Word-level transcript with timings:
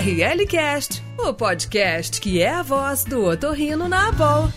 ORLcast, 0.00 1.02
o 1.18 1.34
podcast 1.34 2.22
que 2.22 2.40
é 2.40 2.48
a 2.48 2.62
voz 2.62 3.04
do 3.04 3.22
otorrino 3.22 3.86
na 3.86 4.08
Abol. 4.08 4.48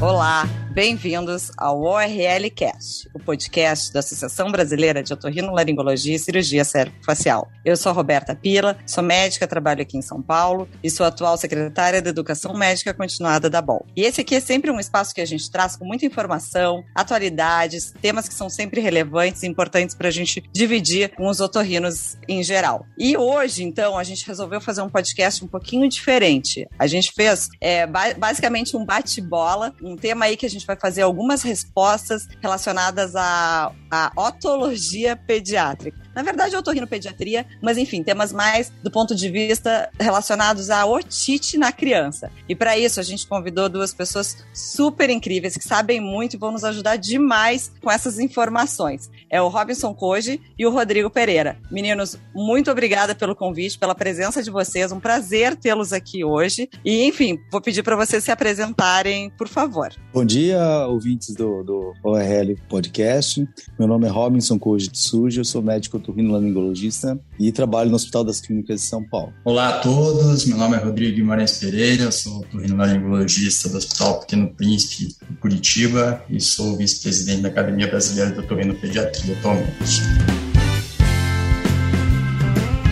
Olá, 0.00 0.46
Bem-vindos 0.74 1.52
ao 1.56 1.80
ORL 1.82 2.50
Cast, 2.52 3.08
o 3.14 3.20
podcast 3.20 3.92
da 3.92 4.00
Associação 4.00 4.50
Brasileira 4.50 5.04
de 5.04 5.12
Otorrinolaringologia 5.12 6.16
e 6.16 6.18
Cirurgia 6.18 6.64
Cérebro-Facial. 6.64 7.48
Eu 7.64 7.76
sou 7.76 7.90
a 7.90 7.92
Roberta 7.92 8.34
Pila, 8.34 8.76
sou 8.84 9.04
médica, 9.04 9.46
trabalho 9.46 9.82
aqui 9.82 9.96
em 9.96 10.02
São 10.02 10.20
Paulo 10.20 10.68
e 10.82 10.90
sou 10.90 11.06
atual 11.06 11.36
secretária 11.36 12.02
da 12.02 12.10
Educação 12.10 12.52
Médica 12.54 12.92
Continuada 12.92 13.48
da 13.48 13.62
BOL. 13.62 13.86
E 13.96 14.02
esse 14.02 14.20
aqui 14.20 14.34
é 14.34 14.40
sempre 14.40 14.68
um 14.68 14.80
espaço 14.80 15.14
que 15.14 15.20
a 15.20 15.24
gente 15.24 15.48
traz 15.48 15.76
com 15.76 15.84
muita 15.84 16.06
informação, 16.06 16.82
atualidades, 16.92 17.94
temas 18.02 18.28
que 18.28 18.34
são 18.34 18.50
sempre 18.50 18.80
relevantes 18.80 19.44
e 19.44 19.46
importantes 19.46 19.94
para 19.94 20.08
a 20.08 20.10
gente 20.10 20.42
dividir 20.52 21.14
com 21.14 21.28
os 21.28 21.38
otorrinos 21.38 22.18
em 22.26 22.42
geral. 22.42 22.84
E 22.98 23.16
hoje, 23.16 23.62
então, 23.62 23.96
a 23.96 24.02
gente 24.02 24.26
resolveu 24.26 24.60
fazer 24.60 24.82
um 24.82 24.90
podcast 24.90 25.44
um 25.44 25.48
pouquinho 25.48 25.88
diferente. 25.88 26.66
A 26.76 26.88
gente 26.88 27.12
fez 27.12 27.48
é, 27.60 27.86
basicamente 27.86 28.76
um 28.76 28.84
bate-bola, 28.84 29.72
um 29.80 29.94
tema 29.94 30.24
aí 30.24 30.36
que 30.36 30.44
a 30.44 30.50
gente 30.50 30.63
gente 30.64 30.66
vai 30.66 30.76
fazer 30.76 31.02
algumas 31.02 31.42
respostas 31.42 32.26
relacionadas 32.40 33.14
à, 33.14 33.70
à 33.90 34.12
otologia 34.16 35.14
pediátrica. 35.14 36.02
Na 36.14 36.22
verdade, 36.22 36.54
eu 36.54 36.62
pediatria, 36.86 37.46
mas 37.60 37.78
enfim, 37.78 38.02
temas 38.02 38.32
mais 38.32 38.72
do 38.82 38.90
ponto 38.90 39.14
de 39.14 39.28
vista 39.28 39.90
relacionados 39.98 40.70
à 40.70 40.86
otite 40.86 41.58
na 41.58 41.72
criança. 41.72 42.30
E 42.48 42.54
para 42.54 42.78
isso, 42.78 43.00
a 43.00 43.02
gente 43.02 43.26
convidou 43.26 43.68
duas 43.68 43.92
pessoas 43.92 44.44
super 44.52 45.10
incríveis 45.10 45.56
que 45.56 45.64
sabem 45.64 46.00
muito 46.00 46.34
e 46.34 46.38
vão 46.38 46.52
nos 46.52 46.64
ajudar 46.64 46.96
demais 46.96 47.72
com 47.82 47.90
essas 47.90 48.18
informações. 48.18 49.10
É 49.30 49.40
o 49.40 49.48
Robinson 49.48 49.94
Koji 49.94 50.40
e 50.58 50.66
o 50.66 50.70
Rodrigo 50.70 51.10
Pereira. 51.10 51.56
Meninos, 51.70 52.18
muito 52.34 52.70
obrigada 52.70 53.14
pelo 53.14 53.34
convite, 53.34 53.78
pela 53.78 53.94
presença 53.94 54.42
de 54.42 54.50
vocês. 54.50 54.92
Um 54.92 55.00
prazer 55.00 55.56
tê-los 55.56 55.92
aqui 55.92 56.24
hoje. 56.24 56.68
E, 56.84 57.04
enfim, 57.04 57.38
vou 57.50 57.60
pedir 57.60 57.82
para 57.82 57.96
vocês 57.96 58.22
se 58.22 58.30
apresentarem, 58.30 59.30
por 59.30 59.48
favor. 59.48 59.92
Bom 60.12 60.24
dia, 60.24 60.86
ouvintes 60.86 61.34
do, 61.34 61.62
do 61.64 61.92
ORL 62.02 62.56
Podcast. 62.68 63.46
Meu 63.78 63.88
nome 63.88 64.06
é 64.06 64.10
Robinson 64.10 64.58
Koji 64.58 64.90
Tsuji, 64.90 65.38
eu 65.38 65.44
sou 65.44 65.62
médico 65.62 65.98
otorrinolaringologista 66.04 67.18
e 67.38 67.50
trabalho 67.50 67.90
no 67.90 67.96
Hospital 67.96 68.24
das 68.24 68.40
Clínicas 68.40 68.80
de 68.80 68.86
São 68.86 69.02
Paulo. 69.08 69.32
Olá 69.44 69.68
a 69.68 69.78
todos, 69.80 70.44
meu 70.44 70.58
nome 70.58 70.76
é 70.76 70.80
Rodrigo 70.80 71.16
Guimarães 71.16 71.58
Pereira, 71.58 72.12
sou 72.12 72.40
otorrinolaringologista 72.40 73.68
do 73.68 73.78
Hospital 73.78 74.20
Pequeno 74.20 74.52
Príncipe, 74.54 75.16
em 75.30 75.34
Curitiba, 75.36 76.22
e 76.28 76.40
sou 76.40 76.76
vice-presidente 76.76 77.42
da 77.42 77.48
Academia 77.48 77.88
Brasileira 77.88 78.32
de 78.32 78.40
Otorrinopediatria 78.40 79.36
atualmente. 79.36 80.02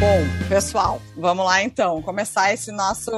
Bom, 0.00 0.48
pessoal, 0.48 1.00
vamos 1.16 1.44
lá 1.44 1.62
então, 1.62 2.02
começar 2.02 2.52
esse 2.52 2.72
nosso, 2.72 3.12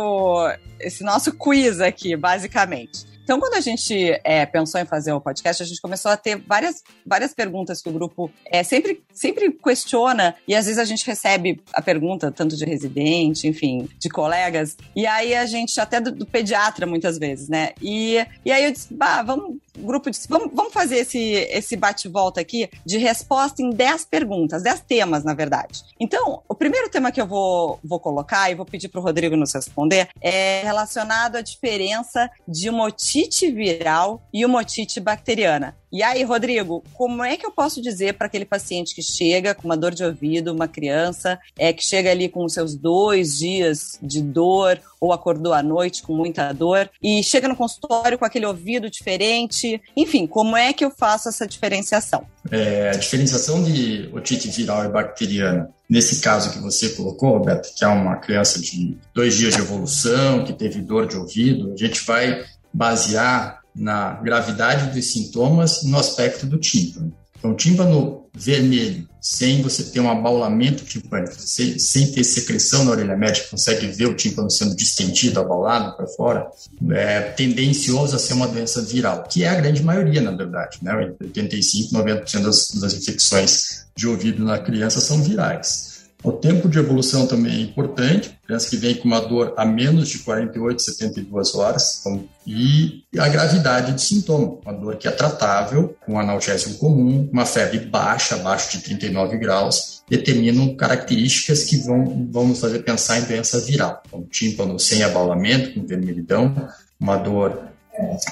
esse 0.78 1.02
nosso 1.02 1.32
quiz 1.32 1.80
aqui, 1.80 2.14
basicamente. 2.14 3.13
Então, 3.24 3.40
quando 3.40 3.54
a 3.54 3.60
gente 3.60 4.20
é, 4.22 4.44
pensou 4.44 4.78
em 4.78 4.84
fazer 4.84 5.12
o 5.12 5.20
podcast, 5.20 5.62
a 5.62 5.66
gente 5.66 5.80
começou 5.80 6.10
a 6.10 6.16
ter 6.16 6.36
várias, 6.36 6.82
várias 7.06 7.32
perguntas 7.32 7.80
que 7.80 7.88
o 7.88 7.92
grupo 7.92 8.30
é, 8.44 8.62
sempre, 8.62 9.02
sempre 9.14 9.50
questiona, 9.50 10.36
e 10.46 10.54
às 10.54 10.66
vezes 10.66 10.78
a 10.78 10.84
gente 10.84 11.06
recebe 11.06 11.62
a 11.72 11.80
pergunta, 11.80 12.30
tanto 12.30 12.54
de 12.54 12.66
residente, 12.66 13.48
enfim, 13.48 13.88
de 13.98 14.10
colegas, 14.10 14.76
e 14.94 15.06
aí 15.06 15.34
a 15.34 15.46
gente, 15.46 15.80
até 15.80 16.00
do, 16.00 16.12
do 16.12 16.26
pediatra 16.26 16.86
muitas 16.86 17.18
vezes, 17.18 17.48
né? 17.48 17.70
E, 17.80 18.18
e 18.44 18.52
aí 18.52 18.64
eu 18.66 18.72
disse, 18.72 18.92
bah, 18.92 19.22
vamos, 19.22 19.56
grupo 19.78 20.10
disse, 20.10 20.28
vamos, 20.28 20.50
vamos 20.52 20.72
fazer 20.72 20.96
esse, 20.96 21.18
esse 21.18 21.76
bate-volta 21.76 22.40
aqui 22.40 22.68
de 22.84 22.98
resposta 22.98 23.62
em 23.62 23.70
10 23.70 24.04
perguntas, 24.06 24.62
10 24.62 24.80
temas, 24.80 25.24
na 25.24 25.34
verdade. 25.34 25.82
Então, 25.98 26.42
o 26.48 26.54
primeiro 26.54 26.88
tema 26.88 27.10
que 27.10 27.20
eu 27.20 27.26
vou, 27.26 27.78
vou 27.82 28.00
colocar, 28.00 28.50
e 28.50 28.54
vou 28.54 28.66
pedir 28.66 28.88
para 28.88 29.00
o 29.00 29.02
Rodrigo 29.02 29.36
nos 29.36 29.52
responder, 29.52 30.08
é 30.20 30.62
relacionado 30.62 31.36
à 31.36 31.40
diferença 31.40 32.30
de 32.46 32.68
uma 32.70 32.84
otite 32.84 33.50
viral 33.50 34.22
e 34.32 34.44
uma 34.44 34.60
otite 34.60 35.00
bacteriana. 35.00 35.76
E 35.94 36.02
aí, 36.02 36.24
Rodrigo, 36.24 36.82
como 36.92 37.22
é 37.22 37.36
que 37.36 37.46
eu 37.46 37.52
posso 37.52 37.80
dizer 37.80 38.14
para 38.14 38.26
aquele 38.26 38.44
paciente 38.44 38.96
que 38.96 39.00
chega 39.00 39.54
com 39.54 39.62
uma 39.62 39.76
dor 39.76 39.94
de 39.94 40.02
ouvido, 40.02 40.52
uma 40.52 40.66
criança, 40.66 41.38
é 41.56 41.72
que 41.72 41.86
chega 41.86 42.10
ali 42.10 42.28
com 42.28 42.44
os 42.44 42.52
seus 42.52 42.74
dois 42.74 43.38
dias 43.38 43.96
de 44.02 44.20
dor 44.20 44.80
ou 45.00 45.12
acordou 45.12 45.52
à 45.52 45.62
noite 45.62 46.02
com 46.02 46.12
muita 46.12 46.52
dor 46.52 46.90
e 47.00 47.22
chega 47.22 47.46
no 47.46 47.54
consultório 47.54 48.18
com 48.18 48.24
aquele 48.24 48.44
ouvido 48.44 48.90
diferente? 48.90 49.80
Enfim, 49.96 50.26
como 50.26 50.56
é 50.56 50.72
que 50.72 50.84
eu 50.84 50.90
faço 50.90 51.28
essa 51.28 51.46
diferenciação? 51.46 52.26
É, 52.50 52.90
a 52.90 52.96
diferenciação 52.96 53.62
de 53.62 54.10
otite 54.12 54.48
viral 54.48 54.86
e 54.86 54.88
bacteriana 54.88 55.70
Nesse 55.88 56.22
caso 56.22 56.50
que 56.50 56.58
você 56.58 56.88
colocou, 56.88 57.36
Roberto, 57.36 57.72
que 57.74 57.84
é 57.84 57.88
uma 57.88 58.16
criança 58.16 58.58
de 58.58 58.96
dois 59.14 59.36
dias 59.36 59.54
de 59.54 59.60
evolução, 59.60 60.42
que 60.42 60.54
teve 60.54 60.80
dor 60.80 61.06
de 61.06 61.16
ouvido, 61.16 61.72
a 61.72 61.76
gente 61.76 62.02
vai 62.04 62.42
basear 62.72 63.63
na 63.74 64.14
gravidade 64.14 64.92
dos 64.92 65.12
sintomas 65.12 65.82
no 65.82 65.98
aspecto 65.98 66.46
do 66.46 66.58
tímpano. 66.58 67.12
Então, 67.38 67.54
tímpano 67.54 68.24
vermelho, 68.32 69.06
sem 69.20 69.62
você 69.62 69.84
ter 69.84 70.00
um 70.00 70.10
abaulamento 70.10 70.84
timpânico, 70.84 71.34
sem, 71.38 71.78
sem 71.78 72.10
ter 72.10 72.24
secreção 72.24 72.84
na 72.84 72.92
orelha 72.92 73.16
média, 73.16 73.44
consegue 73.50 73.86
ver 73.86 74.06
o 74.06 74.14
tímpano 74.14 74.50
sendo 74.50 74.74
distendido, 74.74 75.38
abaulado 75.38 75.96
para 75.96 76.06
fora, 76.06 76.46
é 76.90 77.20
tendencioso 77.20 78.16
a 78.16 78.18
ser 78.18 78.32
uma 78.32 78.48
doença 78.48 78.82
viral, 78.82 79.24
que 79.24 79.44
é 79.44 79.48
a 79.48 79.54
grande 79.54 79.82
maioria, 79.82 80.20
na 80.20 80.32
verdade. 80.32 80.78
Né? 80.82 81.14
85, 81.20 81.94
90% 81.94 82.42
das, 82.42 82.70
das 82.72 82.94
infecções 82.94 83.86
de 83.94 84.08
ouvido 84.08 84.44
na 84.44 84.58
criança 84.58 85.00
são 85.00 85.22
virais. 85.22 85.93
O 86.24 86.32
tempo 86.32 86.70
de 86.70 86.78
evolução 86.78 87.26
também 87.26 87.52
é 87.52 87.60
importante, 87.60 88.34
criança 88.46 88.70
que 88.70 88.78
vem 88.78 88.94
com 88.94 89.06
uma 89.06 89.20
dor 89.20 89.52
a 89.58 89.64
menos 89.66 90.08
de 90.08 90.20
48, 90.20 90.80
72 90.80 91.54
horas, 91.54 92.00
então, 92.00 92.26
e 92.46 93.04
a 93.18 93.28
gravidade 93.28 93.92
de 93.92 94.00
sintoma, 94.00 94.56
uma 94.64 94.72
dor 94.72 94.96
que 94.96 95.06
é 95.06 95.10
tratável, 95.10 95.94
com 96.06 96.14
um 96.14 96.18
analgésico 96.18 96.78
comum, 96.78 97.28
uma 97.30 97.44
febre 97.44 97.78
baixa, 97.80 98.36
abaixo 98.36 98.72
de 98.72 98.84
39 98.84 99.36
graus, 99.36 100.02
determinam 100.08 100.74
características 100.74 101.64
que 101.64 101.76
vão, 101.76 102.26
vão 102.32 102.48
nos 102.48 102.58
fazer 102.58 102.78
pensar 102.78 103.18
em 103.18 103.24
doença 103.24 103.60
viral, 103.60 104.02
como 104.10 104.24
tímpano 104.24 104.80
sem 104.80 105.02
abaulamento, 105.02 105.74
com 105.74 105.86
vermelhidão, 105.86 106.70
uma 106.98 107.18
dor 107.18 107.68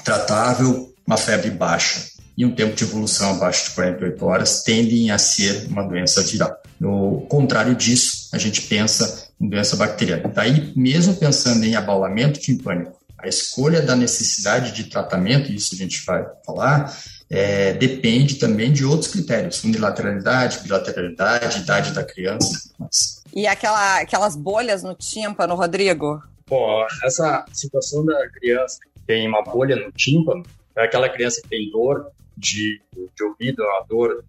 tratável, 0.03 0.91
uma 1.05 1.17
febre 1.17 1.51
baixa 1.51 2.11
e 2.35 2.43
um 2.43 2.55
tempo 2.55 2.75
de 2.75 2.83
evolução 2.83 3.31
abaixo 3.31 3.69
de 3.69 3.75
48 3.75 4.25
horas 4.25 4.63
tendem 4.63 5.11
a 5.11 5.17
ser 5.19 5.67
uma 5.67 5.83
doença 5.83 6.23
viral. 6.23 6.57
No 6.83 7.21
contrário 7.29 7.73
disso, 7.73 8.27
a 8.33 8.37
gente 8.37 8.63
pensa 8.63 9.29
em 9.39 9.47
doença 9.47 9.77
bacteriana. 9.77 10.27
Daí, 10.27 10.73
mesmo 10.75 11.15
pensando 11.15 11.63
em 11.63 11.77
abaulamento 11.77 12.41
timpânico, 12.41 12.99
a 13.17 13.25
escolha 13.25 13.81
da 13.81 13.95
necessidade 13.95 14.73
de 14.73 14.83
tratamento, 14.89 15.49
isso 15.49 15.73
a 15.73 15.77
gente 15.77 16.05
vai 16.05 16.25
falar, 16.45 16.93
é, 17.29 17.71
depende 17.71 18.35
também 18.35 18.73
de 18.73 18.83
outros 18.83 19.09
critérios, 19.09 19.63
unilateralidade, 19.63 20.59
bilateralidade, 20.59 21.61
idade 21.61 21.93
da 21.93 22.03
criança. 22.03 22.69
Mas... 22.77 23.23
E 23.33 23.47
aquela, 23.47 24.01
aquelas 24.01 24.35
bolhas 24.35 24.83
no 24.83 24.93
tímpano, 24.93 25.55
Rodrigo? 25.55 26.21
Bom, 26.49 26.85
essa 27.05 27.45
situação 27.53 28.05
da 28.05 28.29
criança 28.29 28.79
que 28.81 28.99
tem 29.07 29.25
uma 29.25 29.41
bolha 29.41 29.77
no 29.77 29.89
tímpano, 29.93 30.43
é 30.75 30.83
aquela 30.83 31.07
criança 31.07 31.41
que 31.41 31.47
tem 31.47 31.71
dor 31.71 32.11
de, 32.37 32.81
de 33.15 33.23
ouvido, 33.23 33.63
uma 33.63 33.85
dor, 33.87 34.23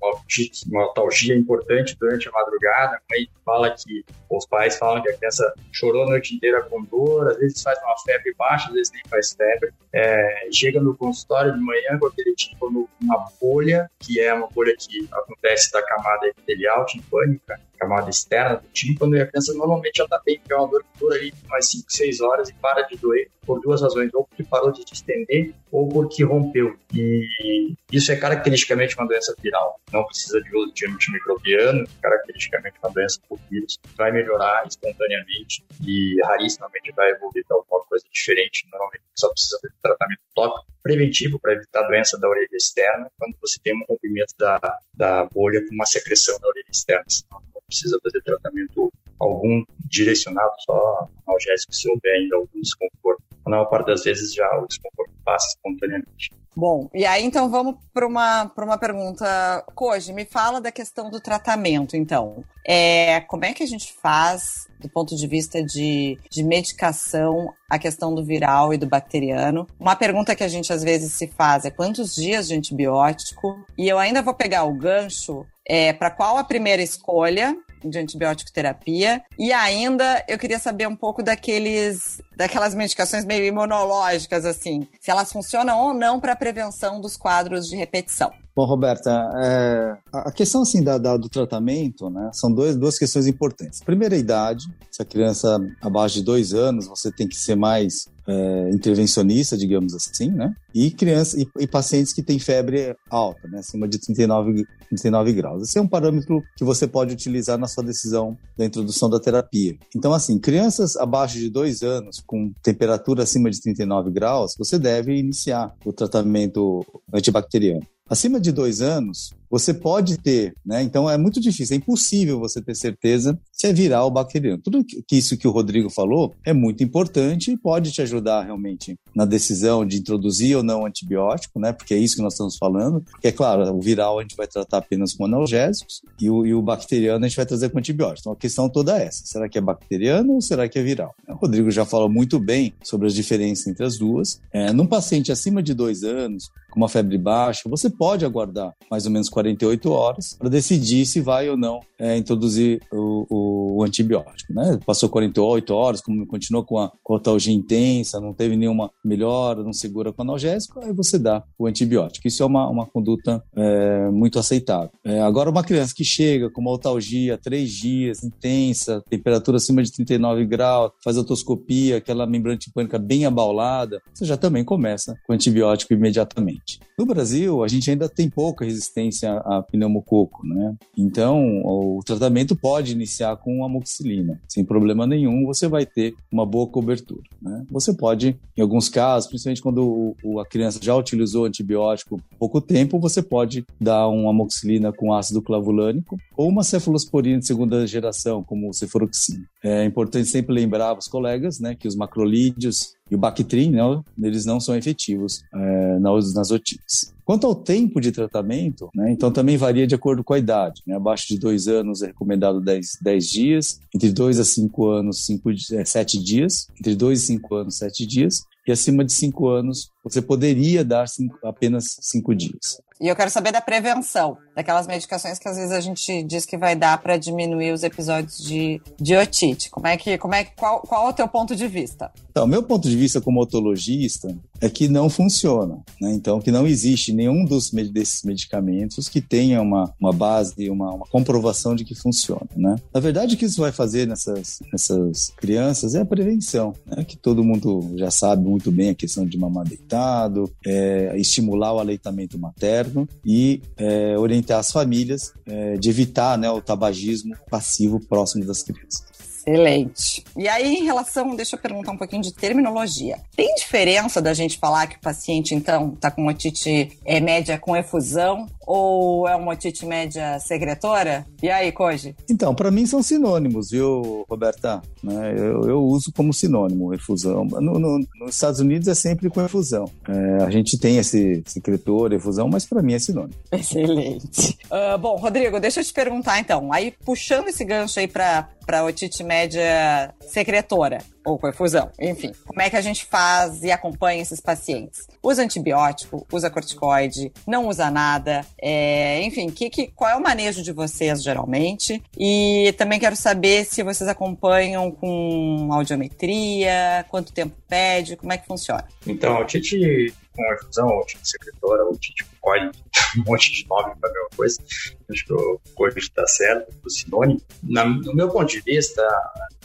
uma, 0.71 0.83
altalgia 0.83 1.35
importante 1.35 1.97
durante 1.99 2.29
a 2.29 2.33
madrugada. 2.33 2.97
A 2.97 3.01
mãe 3.11 3.29
fala 3.45 3.71
que, 3.71 4.05
os 4.31 4.47
pais 4.47 4.77
falam 4.77 5.03
que 5.03 5.11
a 5.11 5.17
criança 5.17 5.55
chorou 5.73 6.05
a 6.05 6.11
noite 6.11 6.35
inteira 6.35 6.63
com 6.63 6.83
dor, 6.83 7.29
às 7.29 7.39
vezes 7.39 7.63
faz 7.63 7.79
uma 7.83 7.97
febre 7.99 8.35
baixa, 8.37 8.69
às 8.69 8.75
vezes 8.75 8.93
nem 8.93 9.03
faz 9.09 9.33
febre. 9.33 9.73
É, 9.93 10.49
chega 10.53 10.81
no 10.81 10.97
consultório 10.97 11.53
de 11.53 11.61
manhã 11.61 11.99
com 11.99 12.07
aquele 12.07 12.35
tipo 12.35 12.89
uma 13.01 13.31
bolha, 13.41 13.91
que 14.01 14.21
é 14.21 14.33
uma 14.33 14.49
bolha 14.49 14.75
que 14.77 15.09
acontece 15.13 15.71
da 15.71 15.83
camada 15.83 16.27
epitelial 16.27 16.85
timpânica, 16.87 17.61
camada 17.79 18.11
externa 18.11 18.57
do 18.57 18.69
tímpano, 18.69 19.17
e 19.17 19.21
a 19.21 19.27
criança 19.27 19.53
normalmente 19.55 19.99
já 19.99 20.05
está 20.05 20.21
bem, 20.25 20.39
porque 20.39 20.53
é 20.53 20.57
uma 20.57 20.69
dor 20.69 20.83
que 20.83 20.99
dura 20.99 21.17
ali 21.17 21.33
mais 21.49 21.69
5, 21.69 21.85
6 21.89 22.21
horas 22.21 22.49
e 22.49 22.55
para 22.55 22.83
de 22.83 22.97
doer 22.97 23.31
por 23.47 23.61
duas 23.61 23.83
razões, 23.83 24.13
ou 24.15 24.27
parou 24.55 24.71
de 24.71 24.85
distender 24.85 25.53
ou 25.73 25.89
porque 25.89 26.23
rompeu. 26.23 26.77
E 26.95 27.75
isso 27.91 28.13
é 28.13 28.17
caracteristicamente 28.17 28.97
uma 28.97 29.09
doença 29.09 29.35
viral. 29.43 29.81
Não 29.93 30.05
precisa 30.05 30.41
de 30.41 30.57
uso 30.57 30.73
de 30.73 30.87
antimicrobiano, 30.87 31.85
caracteristicamente 32.01 32.77
uma 32.81 32.93
doença 32.93 33.19
por 33.29 33.37
vírus. 33.51 33.81
Vai 33.97 34.13
melhorar 34.13 34.65
espontaneamente 34.69 35.65
e 35.85 36.21
rarissimamente 36.23 36.93
vai 36.93 37.11
evoluir 37.11 37.45
para 37.49 37.57
alguma 37.57 37.85
coisa 37.87 38.05
diferente. 38.13 38.65
Normalmente 38.71 39.03
só 39.17 39.29
precisa 39.31 39.59
de 39.61 39.71
tratamento 39.83 40.21
tópico 40.37 40.67
preventivo 40.85 41.41
para 41.41 41.55
evitar 41.55 41.81
a 41.81 41.89
doença 41.89 42.17
da 42.17 42.29
orelha 42.29 42.47
externa 42.53 43.11
quando 43.19 43.35
você 43.41 43.59
tem 43.61 43.75
um 43.75 43.85
rompimento 43.89 44.35
da, 44.39 44.61
da 44.95 45.25
bolha 45.25 45.67
com 45.67 45.75
uma 45.75 45.87
secreção 45.87 46.39
da 46.39 46.47
orelha 46.47 46.71
externa. 46.71 47.05
Senão 47.09 47.43
não 47.53 47.63
precisa 47.67 47.99
fazer 48.01 48.23
tratamento 48.23 48.93
algum 49.19 49.63
direcionado 49.89 50.53
só 50.65 51.09
analgésico 51.27 51.75
se 51.75 51.89
houver 51.89 52.15
ainda 52.15 52.37
algum 52.37 52.61
desconforto. 52.61 53.23
Na 53.45 53.51
maior 53.51 53.67
parte 53.67 53.87
das 53.87 54.03
vezes 54.03 54.33
já 54.35 54.47
o 54.59 54.67
desconforto 54.67 55.13
passa 55.25 55.47
espontaneamente. 55.49 56.31
Bom, 56.57 56.89
e 56.95 57.05
aí 57.05 57.25
então 57.25 57.51
vamos 57.51 57.77
para 57.93 58.07
uma, 58.07 58.51
uma 58.57 58.79
pergunta. 58.79 59.65
Koji, 59.75 60.13
me 60.13 60.25
fala 60.25 60.61
da 60.61 60.71
questão 60.71 61.11
do 61.11 61.21
tratamento, 61.21 61.97
então. 61.97 62.45
É, 62.65 63.21
como 63.23 63.45
é 63.45 63.53
que 63.53 63.63
a 63.63 63.67
gente 63.67 63.93
faz, 63.93 64.69
do 64.81 64.89
ponto 64.89 65.17
de 65.17 65.27
vista 65.27 65.63
de, 65.63 66.17
de 66.31 66.45
medicação, 66.45 67.53
a 67.69 67.79
questão 67.79 68.15
do 68.15 68.25
viral 68.25 68.73
e 68.73 68.79
do 68.79 68.87
bacteriano? 68.87 69.67
Uma 69.81 69.97
pergunta 69.97 70.37
que 70.37 70.45
a 70.45 70.49
gente 70.49 70.73
às 70.73 70.85
vezes 70.85 71.13
se 71.13 71.27
faz 71.27 71.65
é 71.65 71.71
quantos 71.71 72.15
dias 72.15 72.47
de 72.47 72.55
antibiótico? 72.55 73.59
E 73.77 73.89
eu 73.89 73.99
ainda 73.99 74.23
vou 74.23 74.33
pegar 74.33 74.65
o 74.65 74.79
gancho 74.79 75.45
é, 75.67 75.93
para 75.93 76.11
qual 76.11 76.39
a 76.39 76.45
primeira 76.45 76.83
escolha 76.83 77.57
de 77.89 77.99
antibiótico 77.99 78.53
terapia. 78.53 79.23
E 79.39 79.53
ainda 79.53 80.25
eu 80.29 80.39
queria 80.39 80.59
saber 80.59 80.89
um 80.89 80.97
pouco 80.97 81.23
daqueles 81.23 82.21
daquelas 82.37 82.75
medicações 82.75 83.25
meio 83.25 83.45
imunológicas, 83.45 84.45
assim, 84.45 84.89
se 85.01 85.11
elas 85.11 85.33
funcionam 85.33 85.79
ou 85.79 85.95
não 85.95 86.19
para 86.19 86.35
prevenção 86.35 87.01
dos 87.01 87.17
quadros 87.17 87.67
de 87.67 87.77
repetição. 87.77 88.33
Bom, 88.57 88.67
Roberta, 88.67 89.11
é, 89.37 89.97
a 90.13 90.31
questão 90.31 90.63
assim 90.63 90.83
da, 90.83 90.97
da, 90.97 91.17
do 91.17 91.29
tratamento, 91.29 92.09
né, 92.09 92.31
são 92.33 92.53
dois, 92.53 92.77
duas 92.77 92.97
questões 92.97 93.27
importantes. 93.27 93.81
Primeira, 93.83 94.15
a 94.15 94.19
idade. 94.19 94.67
Se 94.93 95.03
a 95.03 95.05
criança 95.05 95.59
abaixo 95.83 96.17
de 96.17 96.23
dois 96.23 96.55
anos, 96.55 96.87
você 96.87 97.11
tem 97.11 97.27
que 97.27 97.37
ser 97.37 97.57
mais 97.57 98.07
é, 98.27 98.71
intervencionista, 98.71 99.57
digamos 99.57 99.95
assim, 99.95 100.31
né? 100.31 100.55
E 100.75 100.91
crianças 100.91 101.41
e, 101.41 101.49
e, 101.61 101.67
pacientes 101.67 102.13
que 102.13 102.23
têm 102.23 102.39
febre 102.39 102.97
alta, 103.11 103.47
né, 103.49 103.59
acima 103.59 103.87
de 103.87 103.99
39, 103.99 104.65
39 104.89 105.33
graus. 105.33 105.63
Esse 105.63 105.79
é 105.79 105.81
um 105.81 105.87
parâmetro 105.87 106.43
que 106.57 106.65
você 106.65 106.87
pode 106.87 107.13
utilizar 107.13 107.59
na 107.59 107.69
sua 107.69 107.85
decisão 107.85 108.37
da 108.57 108.65
introdução 108.65 109.09
da 109.09 109.21
terapia. 109.21 109.77
Então, 109.95 110.13
assim, 110.13 110.39
crianças 110.39 110.97
abaixo 110.97 111.39
de 111.39 111.51
dois 111.51 111.83
anos 111.83 112.23
com 112.27 112.53
temperatura 112.63 113.23
acima 113.23 113.51
de 113.51 113.61
39 113.61 114.11
graus, 114.11 114.55
você 114.59 114.79
deve 114.79 115.15
iniciar 115.17 115.75
o 115.85 115.93
tratamento 115.93 116.85
antibacteriano. 117.13 117.87
Acima 118.09 118.39
de 118.39 118.53
dois 118.53 118.83
anos, 118.83 119.33
você 119.55 119.73
pode 119.73 120.19
ter, 120.19 120.53
né? 120.67 120.83
Então 120.83 121.09
é 121.09 121.17
muito 121.17 121.41
difícil, 121.41 121.75
é 121.75 121.77
impossível 121.77 122.41
você 122.41 122.61
ter 122.61 122.75
certeza 122.75 123.39
se 123.53 123.69
é 123.69 123.73
viral 123.73 124.07
ou 124.07 124.11
bacteriano. 124.11 124.61
Tudo 124.61 124.85
que 124.85 125.17
isso 125.17 125.37
que 125.37 125.47
o 125.47 125.53
Rodrigo 125.53 125.89
falou 125.89 126.35
é 126.45 126.53
muito 126.53 126.83
importante 126.83 127.53
e 127.53 127.57
pode 127.57 127.93
te 127.93 128.03
ajudar 128.03 128.43
realmente 128.43 128.99
na 129.15 129.25
decisão 129.25 129.87
de 129.87 129.99
introduzir 129.99 130.57
ou 130.57 130.65
não 130.65 130.85
antibiótico, 130.85 131.61
né? 131.61 131.73
Porque 131.73 131.95
é 131.95 131.99
isso 131.99 132.17
que 132.17 132.23
nós 132.23 132.33
estamos 132.33 132.57
falando. 132.57 133.05
Que 133.21 133.29
é 133.29 133.33
claro, 133.33 133.73
o 133.73 133.81
viral 133.81 134.19
a 134.19 134.23
gente 134.23 134.35
vai 134.35 134.49
tratar 134.49 134.79
apenas 134.79 135.13
com 135.13 135.25
analgésicos 135.25 136.03
e 136.21 136.29
o, 136.29 136.45
e 136.45 136.53
o 136.53 136.61
bacteriano 136.61 137.25
a 137.25 137.29
gente 137.29 137.37
vai 137.37 137.47
trazer 137.47 137.69
com 137.69 137.79
antibióticos. 137.79 138.23
Então 138.23 138.33
a 138.33 138.37
questão 138.37 138.69
toda 138.69 138.99
é 138.99 139.07
essa: 139.07 139.25
será 139.25 139.49
que 139.49 139.57
é 139.57 139.61
bacteriano 139.61 140.33
ou 140.33 140.41
será 140.41 140.69
que 140.69 140.81
é 140.81 140.83
viral? 140.83 141.15
O 141.29 141.35
Rodrigo 141.35 141.71
já 141.71 141.85
falou 141.85 142.09
muito 142.09 142.41
bem 142.41 142.75
sobre 142.83 143.07
as 143.07 143.15
diferenças 143.15 143.69
entre 143.69 143.85
as 143.85 143.97
duas. 143.97 144.41
É, 144.53 144.73
num 144.73 144.87
paciente 144.87 145.31
acima 145.31 145.63
de 145.63 145.75
dois 145.75 146.03
anos, 146.03 146.51
com 146.75 146.81
uma 146.81 146.89
febre 146.89 147.17
baixa, 147.17 147.69
você 147.69 147.89
pode 147.89 148.25
aguardar 148.25 148.75
mais 148.91 149.07
ou 149.07 149.13
menos 149.13 149.29
48 149.45 149.91
horas 149.91 150.35
para 150.39 150.49
decidir 150.49 151.05
se 151.05 151.21
vai 151.21 151.49
ou 151.51 151.57
não 151.57 151.81
é, 151.99 152.17
introduzir 152.17 152.81
o, 152.93 153.77
o, 153.79 153.85
antibiótico. 153.85 154.53
Né? 154.53 154.79
Passou 154.85 155.09
48 155.09 155.75
horas, 155.75 156.01
como 156.01 156.27
continuou 156.27 156.65
com 156.65 156.79
a 156.79 156.91
cotalgia 157.03 157.55
intensa, 157.55 158.21
não 158.21 158.33
teve 158.33 158.57
nenhuma 158.57 158.91
melhora, 159.05 159.63
não 159.63 159.73
segura 159.73 160.13
com 160.13 160.23
analgésico, 160.23 160.81
aí 160.83 160.93
você 160.93 161.19
dá 161.19 161.43
o 161.59 161.67
antibiótico. 161.67 162.27
Isso 162.27 162.43
é 162.43 162.47
uma, 162.47 162.69
uma 162.69 162.87
conduta 162.87 163.43
é, 163.57 164.11
muito 164.11 164.39
aceitável. 164.39 164.91
É, 165.05 165.21
agora, 165.21 165.51
uma 165.51 165.63
criança 165.63 165.95
que 165.95 166.05
chega 166.05 166.51
com 166.51 166.61
uma 166.61 166.73
otalgia 166.73 167.39
três 167.39 167.71
dias, 167.71 168.25
intensa, 168.25 169.03
temperatura 169.09 169.57
acima 169.57 169.83
de 169.83 169.93
39 169.93 170.45
graus, 170.47 170.93
faz 171.03 171.17
otoscopia, 171.17 171.99
aquela 171.99 172.27
membrana 172.27 172.59
tipânica 172.59 172.99
bem 172.99 173.25
abaulada, 173.25 174.01
você 174.13 174.25
já 174.25 174.37
também 174.37 174.65
começa 174.65 175.15
com 175.27 175.33
antibiótico 175.33 175.93
imediatamente. 175.93 176.81
No 176.97 177.05
Brasil, 177.05 177.65
a 177.65 177.69
gente 177.69 177.91
ainda 177.91 178.09
tem 178.09 178.31
pouca 178.31 178.65
resistência 178.65 179.33
a 179.39 179.63
pneumococo, 179.63 180.47
né? 180.47 180.77
Então, 180.97 181.61
o 181.65 182.01
tratamento 182.05 182.55
pode 182.55 182.93
iniciar 182.93 183.37
com 183.37 183.65
amoxicilina. 183.65 184.41
Sem 184.49 184.65
problema 184.65 185.05
nenhum, 185.05 185.45
você 185.45 185.67
vai 185.67 185.85
ter 185.85 186.15
uma 186.31 186.47
boa 186.47 186.69
cobertura, 186.69 187.23
né? 187.43 187.67
Você 187.69 187.93
pode, 187.93 188.39
em 188.57 188.63
alguns 188.63 188.89
casos, 188.89 189.29
principalmente 189.29 189.61
quando 189.61 190.15
a 190.41 190.47
criança 190.47 190.79
já 190.81 190.95
utilizou 190.95 191.47
antibiótico 191.47 192.21
pouco 192.39 192.61
tempo, 192.61 193.01
você 193.01 193.21
pode 193.21 193.65
dar 193.81 194.07
uma 194.07 194.31
amoxicilina 194.31 194.93
com 194.93 195.13
ácido 195.13 195.43
clavulânico 195.43 196.17
ou 196.37 196.49
uma 196.49 196.63
cefalosporina 196.63 197.41
de 197.41 197.47
segunda 197.47 197.85
geração, 197.89 198.45
como 198.45 198.71
o 198.71 198.73
cefuroxima. 198.73 199.45
É 199.65 199.85
importante 199.85 200.29
sempre 200.29 200.55
lembrar 200.55 200.97
os 200.97 201.09
colegas, 201.09 201.59
né, 201.59 201.75
que 201.75 201.89
os 201.89 201.97
macrolídeos 201.97 202.95
e 203.11 203.15
o 203.15 203.19
Bactrim, 203.19 203.71
né, 203.71 203.83
eles 204.23 204.47
não 204.47 204.59
são 204.59 204.75
efetivos 204.75 205.43
é, 205.53 205.99
nas, 205.99 206.51
otites. 206.51 207.13
Quanto 207.25 207.47
ao 207.47 207.55
tempo 207.55 208.01
de 208.01 208.11
tratamento, 208.11 208.89
né, 208.95 209.13
então 209.13 209.31
também 209.31 209.57
varia 209.57 209.87
de 209.87 209.95
acordo 209.95 210.25
com 210.25 210.33
a 210.33 210.39
idade. 210.39 210.83
Né? 210.87 210.97
Abaixo 210.97 211.29
de 211.29 211.39
dois 211.39 211.69
anos 211.69 212.03
é 212.03 212.07
recomendado 212.07 212.61
10, 212.61 212.99
10 213.03 213.27
dias, 213.29 213.81
entre 213.95 214.11
2 214.11 214.41
a 214.41 214.45
5 214.45 214.87
anos, 214.89 215.25
5, 215.27 215.51
é, 215.73 215.85
7 215.85 216.23
dias, 216.23 216.69
entre 216.79 216.95
2 216.95 217.23
e 217.23 217.27
5 217.27 217.55
anos, 217.55 217.77
7 217.77 218.07
dias, 218.07 218.45
e 218.67 218.73
acima 218.73 219.05
de 219.05 219.13
5 219.13 219.49
anos, 219.49 219.91
você 220.03 220.23
poderia 220.23 220.83
dar 220.83 221.07
cinco, 221.07 221.39
apenas 221.47 221.99
5 222.01 222.35
dias. 222.35 222.81
E 223.05 223.09
eu 223.09 223.15
quero 223.15 223.29
saber 223.29 223.53
da 223.53 223.61
prevenção, 223.61 224.39
daquelas 224.57 224.87
medicações 224.87 225.39
que 225.39 225.47
às 225.47 225.59
vezes 225.59 225.73
a 225.73 225.81
gente 225.81 226.23
diz 226.23 226.47
que 226.47 226.57
vai 226.57 226.75
dar 226.75 226.97
para 227.03 227.19
diminuir 227.19 227.71
os 227.71 227.83
episódios 227.83 228.39
de, 228.39 228.81
de 228.99 229.15
otite. 229.15 229.69
Como 229.69 229.87
é 229.87 229.95
que, 229.95 230.17
como 230.17 230.35
é 230.35 230.45
qual, 230.45 230.81
qual 230.81 231.09
é 231.09 231.11
o 231.11 231.13
teu 231.13 231.29
ponto 231.29 231.55
de 231.55 231.69
vista? 231.69 232.11
Então, 232.31 232.47
meu 232.47 232.63
ponto 232.63 232.89
de 232.89 232.97
vista 232.97 233.21
como 233.21 233.43
otologista 233.43 234.35
é 234.59 234.71
que 234.71 234.89
não 234.89 235.11
funciona. 235.11 235.83
Né? 236.01 236.15
Então, 236.15 236.41
que 236.41 236.51
não 236.51 236.67
existe 236.67 237.13
nenhum 237.13 237.45
dos, 237.45 237.71
desses 237.71 238.23
medicamentos 238.23 239.07
que 239.07 239.21
tenha 239.21 239.61
uma, 239.61 239.93
uma 240.01 240.13
base, 240.13 240.71
uma, 240.71 240.95
uma 240.95 241.07
comprovação 241.07 241.75
de 241.75 241.85
que 241.85 241.95
funciona. 241.95 242.49
Né? 242.57 242.75
Na 242.93 243.01
verdade, 243.01 243.35
o 243.35 243.39
que 243.39 243.45
isso 243.45 243.61
vai 243.61 243.71
fazer 243.71 244.07
nessas, 244.07 244.61
nessas 244.73 245.31
crianças 245.37 245.95
é 245.95 246.01
a 246.01 246.07
prevenção, 246.07 246.73
né? 246.87 247.05
que 247.05 247.19
todo 247.19 247.45
mundo 247.45 247.93
já 247.99 248.11
sabe 248.11 248.49
muito 248.49 248.73
bem 248.73 248.91
a 248.91 248.95
questão 248.95 249.27
de 249.27 249.37
mamar 249.37 249.69
deitado, 249.69 250.51
é, 250.67 251.15
estimular 251.19 251.75
o 251.75 251.79
aleitamento 251.79 252.39
materno 252.39 252.94
e 253.25 253.61
é, 253.77 254.17
orientar 254.19 254.59
as 254.59 254.71
famílias 254.71 255.33
é, 255.47 255.77
de 255.77 255.91
evitar 255.91 256.39
né, 256.39 256.51
o 256.51 256.61
tabagismo 256.61 257.35
passivo 257.51 258.01
próximo 258.01 258.45
das 258.45 258.63
crianças. 258.63 259.15
Excelente. 259.47 260.25
E 260.35 260.49
aí, 260.49 260.77
em 260.77 260.85
relação, 260.85 261.37
deixa 261.37 261.55
eu 261.55 261.61
perguntar 261.61 261.93
um 261.93 261.99
pouquinho 261.99 262.23
de 262.23 262.33
terminologia. 262.33 263.19
Tem 263.37 263.55
diferença 263.55 264.21
da 264.23 264.33
gente 264.33 264.59
falar 264.59 264.87
que 264.87 264.97
o 264.97 265.01
paciente, 265.01 265.55
então, 265.55 265.93
está 265.93 266.11
com 266.11 266.27
otite 266.27 266.99
é, 267.05 267.21
média 267.21 267.59
com 267.59 267.77
efusão 267.77 268.47
ou 268.67 269.29
é 269.29 269.35
uma 269.37 269.53
otite 269.53 269.87
média 269.87 270.39
secretora? 270.39 271.27
E 271.43 271.51
aí, 271.51 271.73
Koji? 271.73 272.15
Então, 272.29 272.55
para 272.55 272.71
mim 272.71 272.87
são 272.87 273.03
sinônimos, 273.03 273.71
viu, 273.71 274.25
Roberta? 274.29 274.83
Né? 275.03 275.35
Eu, 275.37 275.63
eu, 275.69 275.83
uso 275.83 276.13
como 276.13 276.33
sinônimo 276.33 276.95
efusão. 276.95 277.45
No, 277.45 277.79
no, 277.79 277.99
nos 278.21 278.35
Estados 278.35 278.61
Unidos 278.61 278.89
é 278.89 278.95
sempre 278.95 279.29
com 279.29 279.43
efusão. 279.43 279.91
É, 280.09 280.45
a 280.45 280.51
gente 280.51 280.79
tem 280.79 280.99
esse 280.99 281.43
secretor, 281.47 282.13
efusão, 282.13 282.49
mas 282.49 282.65
para 282.65 282.83
mim 282.83 282.95
é 282.95 282.99
sinônimo. 282.99 283.35
Excelente. 283.53 284.59
Uh, 284.67 284.99
bom, 284.99 285.17
Rodrigo, 285.17 285.61
deixa 285.61 285.81
eu 285.81 285.85
te 285.85 285.93
perguntar 285.93 286.39
então. 286.41 286.73
Aí, 286.73 286.93
puxando 287.05 287.49
esse 287.49 287.65
gancho 287.65 288.01
aí 288.01 288.09
para 288.09 288.49
para 288.65 288.83
otite 288.83 289.23
média 289.23 290.15
secretora 290.21 290.99
ou 291.25 291.39
com 291.39 291.49
efusão, 291.49 291.91
enfim. 291.99 292.33
Como 292.47 292.61
é 292.61 292.69
que 292.69 292.77
a 292.77 292.81
gente 292.81 293.05
faz 293.07 293.63
e 293.63 293.71
acompanha 293.71 294.23
esses 294.23 294.41
pacientes? 294.41 295.09
Usa 295.23 295.43
antibiótico, 295.43 296.27
usa 296.31 296.51
corticoide, 296.51 297.33
não 297.47 297.69
usa 297.69 297.91
nada, 297.91 298.45
é, 298.61 299.23
enfim, 299.23 299.49
que, 299.49 299.71
que, 299.71 299.87
qual 299.89 300.11
é 300.11 300.17
o 300.17 300.23
manejo 300.23 300.63
de 300.63 300.73
vocês 300.73 301.23
geralmente? 301.23 302.03
E 302.19 302.75
também 302.77 303.01
quero 303.01 303.17
saber 303.17 303.65
se 303.65 303.83
vocês 303.83 304.09
acompanham 304.09 304.91
com 304.91 305.69
audiometria, 305.73 307.05
quanto 307.09 307.33
tempo 307.33 307.55
pede, 307.69 308.17
como 308.17 308.33
é 308.33 308.39
que 308.39 308.47
funciona? 308.47 308.87
Então, 309.07 309.37
a 309.37 309.41
otite 309.41 310.13
com 310.37 310.45
efusão, 310.53 310.89
ou 310.89 311.01
otite 311.01 311.21
secretora, 311.29 311.85
ou 311.85 311.93
otite 311.93 312.25
com 312.45 312.51
um 313.21 313.25
monte 313.27 313.51
de 313.53 313.67
nome 313.67 313.95
para 313.99 314.11
a 314.11 314.13
mesma 314.13 314.29
coisa. 314.37 314.63
Acho 315.11 315.25
que 315.25 315.33
o 315.33 315.61
corpo 315.75 315.99
está 315.99 316.27
certo, 316.27 316.73
o 316.85 316.91
sinônimo. 316.91 317.41
Na, 317.63 317.85
no 317.85 318.15
meu 318.15 318.29
ponto 318.29 318.51
de 318.51 318.61
vista, 318.61 319.03